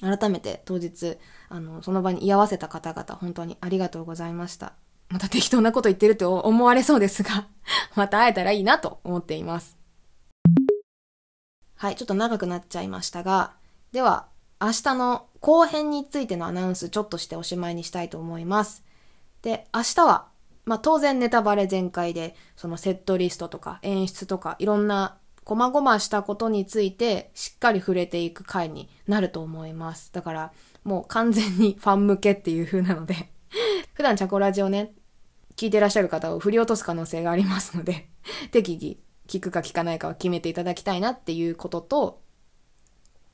[0.00, 4.74] 改めて当日、あの、その場に居合わせた方々、本当にありがとうございました。
[5.08, 7.46] また適当なこと言ってると思われそうですが、
[7.94, 9.76] また会えたらいいなと思っています。
[11.76, 13.52] はい、ちょっと長くなっちゃいましたが、
[13.92, 14.28] では、
[14.60, 18.82] 明日の後編についてのアナウンスちょっとしておしまいにしたいと思います。
[19.42, 20.28] で、明日は、
[20.64, 30.12] まあ当然ネタバレ全開で、そのセットリストとか演出とかいろんな細々したことについてしっかり触れていく回になると思います。
[30.12, 30.52] だから
[30.84, 33.30] もう完全にファン向けっていう風なので、
[33.94, 34.94] 普段チャコラジをね、
[35.56, 38.08] 聞いてらっしゃる方を振り落とす可能性がありますので、
[38.50, 38.96] 適宜
[39.28, 42.22] 聞くか聞かないかは決めていただきたいなっていうことと、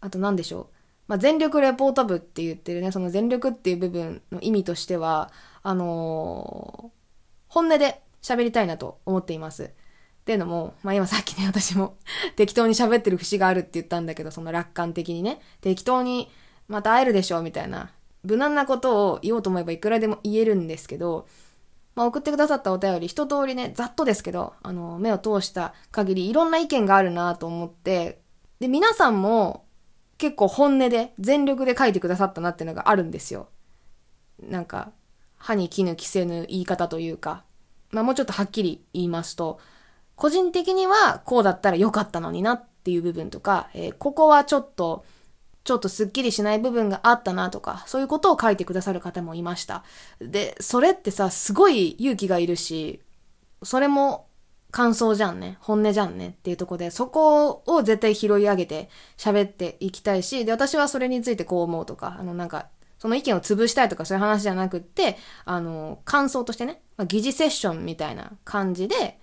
[0.01, 0.66] あと何でしょう。
[1.07, 7.00] まあ、全力レポート部って言ってるね、その全力っていう部分の意味としては、あのー
[7.51, 9.65] 本音で喋りたいなと思っています。
[9.65, 9.69] っ
[10.25, 11.97] ていうのも、まあ今さっきね、私も
[12.37, 16.31] 適当に喋ってる節があるって言ったんだけど、その楽観的にね、適当に
[16.69, 17.91] また会えるでしょうみたいな、
[18.23, 21.27] 無難なことを言おうと思えばいくらでも言えるんですけど、
[21.97, 28.21] まあ送ってくださったお便り、一通りね、ざっとですけど、あの、目を通した限りいろんな意見があるなと思って、
[28.61, 29.65] で、皆さんも
[30.19, 33.49] 結構本音で、全力で書いてくださったなっていうのがあるんですよ。
[34.39, 34.93] なんか、
[35.41, 37.43] 歯に衣着せぬ言い方というか、
[37.91, 39.59] まあもうちょっとはっきり言いますと、
[40.14, 45.05] 個人的にはこうだったらよかったのになっていう部分とか、えーここはちょっと、
[45.64, 49.82] ちょっとスッキリしない部分があったなとか、そういうことを書いてくださる方もいました。
[50.20, 53.01] で、それってさ、すごい勇気がいるし、
[53.62, 54.26] それも
[54.70, 55.59] 感想じゃんね。
[55.61, 62.68] 本音じゃんねっていうとこで、そこを絶対拾い上げて喋っていきたいし、で、私はそれについてこう思うとか、あの、なんか、
[63.01, 69.19] その意見を潰したいとかそういう話じゃなくって、あの、感想としてね、まあ、疑似セッションみたいな感じで、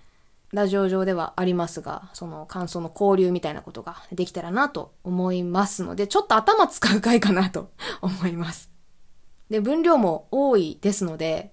[0.52, 7.70] ラジオ上ではありますが、その感想の交流みたいなことができたらなと思いますので、ちょっと頭使う回かなと
[8.02, 8.72] 思います。
[9.48, 11.52] で、分量も多いですので、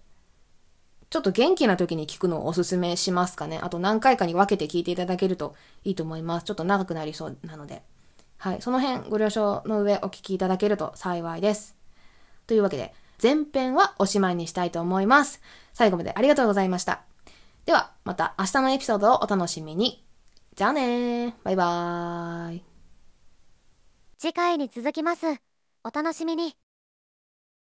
[1.12, 3.60] ちょっと元気な時に聞くのをおすすめしますかね。
[3.62, 5.54] あと何回かに分けて聞いていただけると
[5.84, 6.46] いいと思います。
[6.46, 7.84] ちょっと長くなりそうなので。
[8.38, 8.62] はい。
[8.62, 11.75] その辺ご了承の上お聞きいただけると幸いです。
[12.48, 15.42] というわけで、前編はおしまいにしたいと思います。
[15.74, 17.02] 最後までありがとうございました。
[17.66, 20.06] では、また明日のエピソードをお楽しみに。
[20.56, 21.34] じゃあねー。
[21.44, 22.64] バイバーイ。
[24.18, 25.26] 次回に続きます
[25.84, 26.56] お楽しみに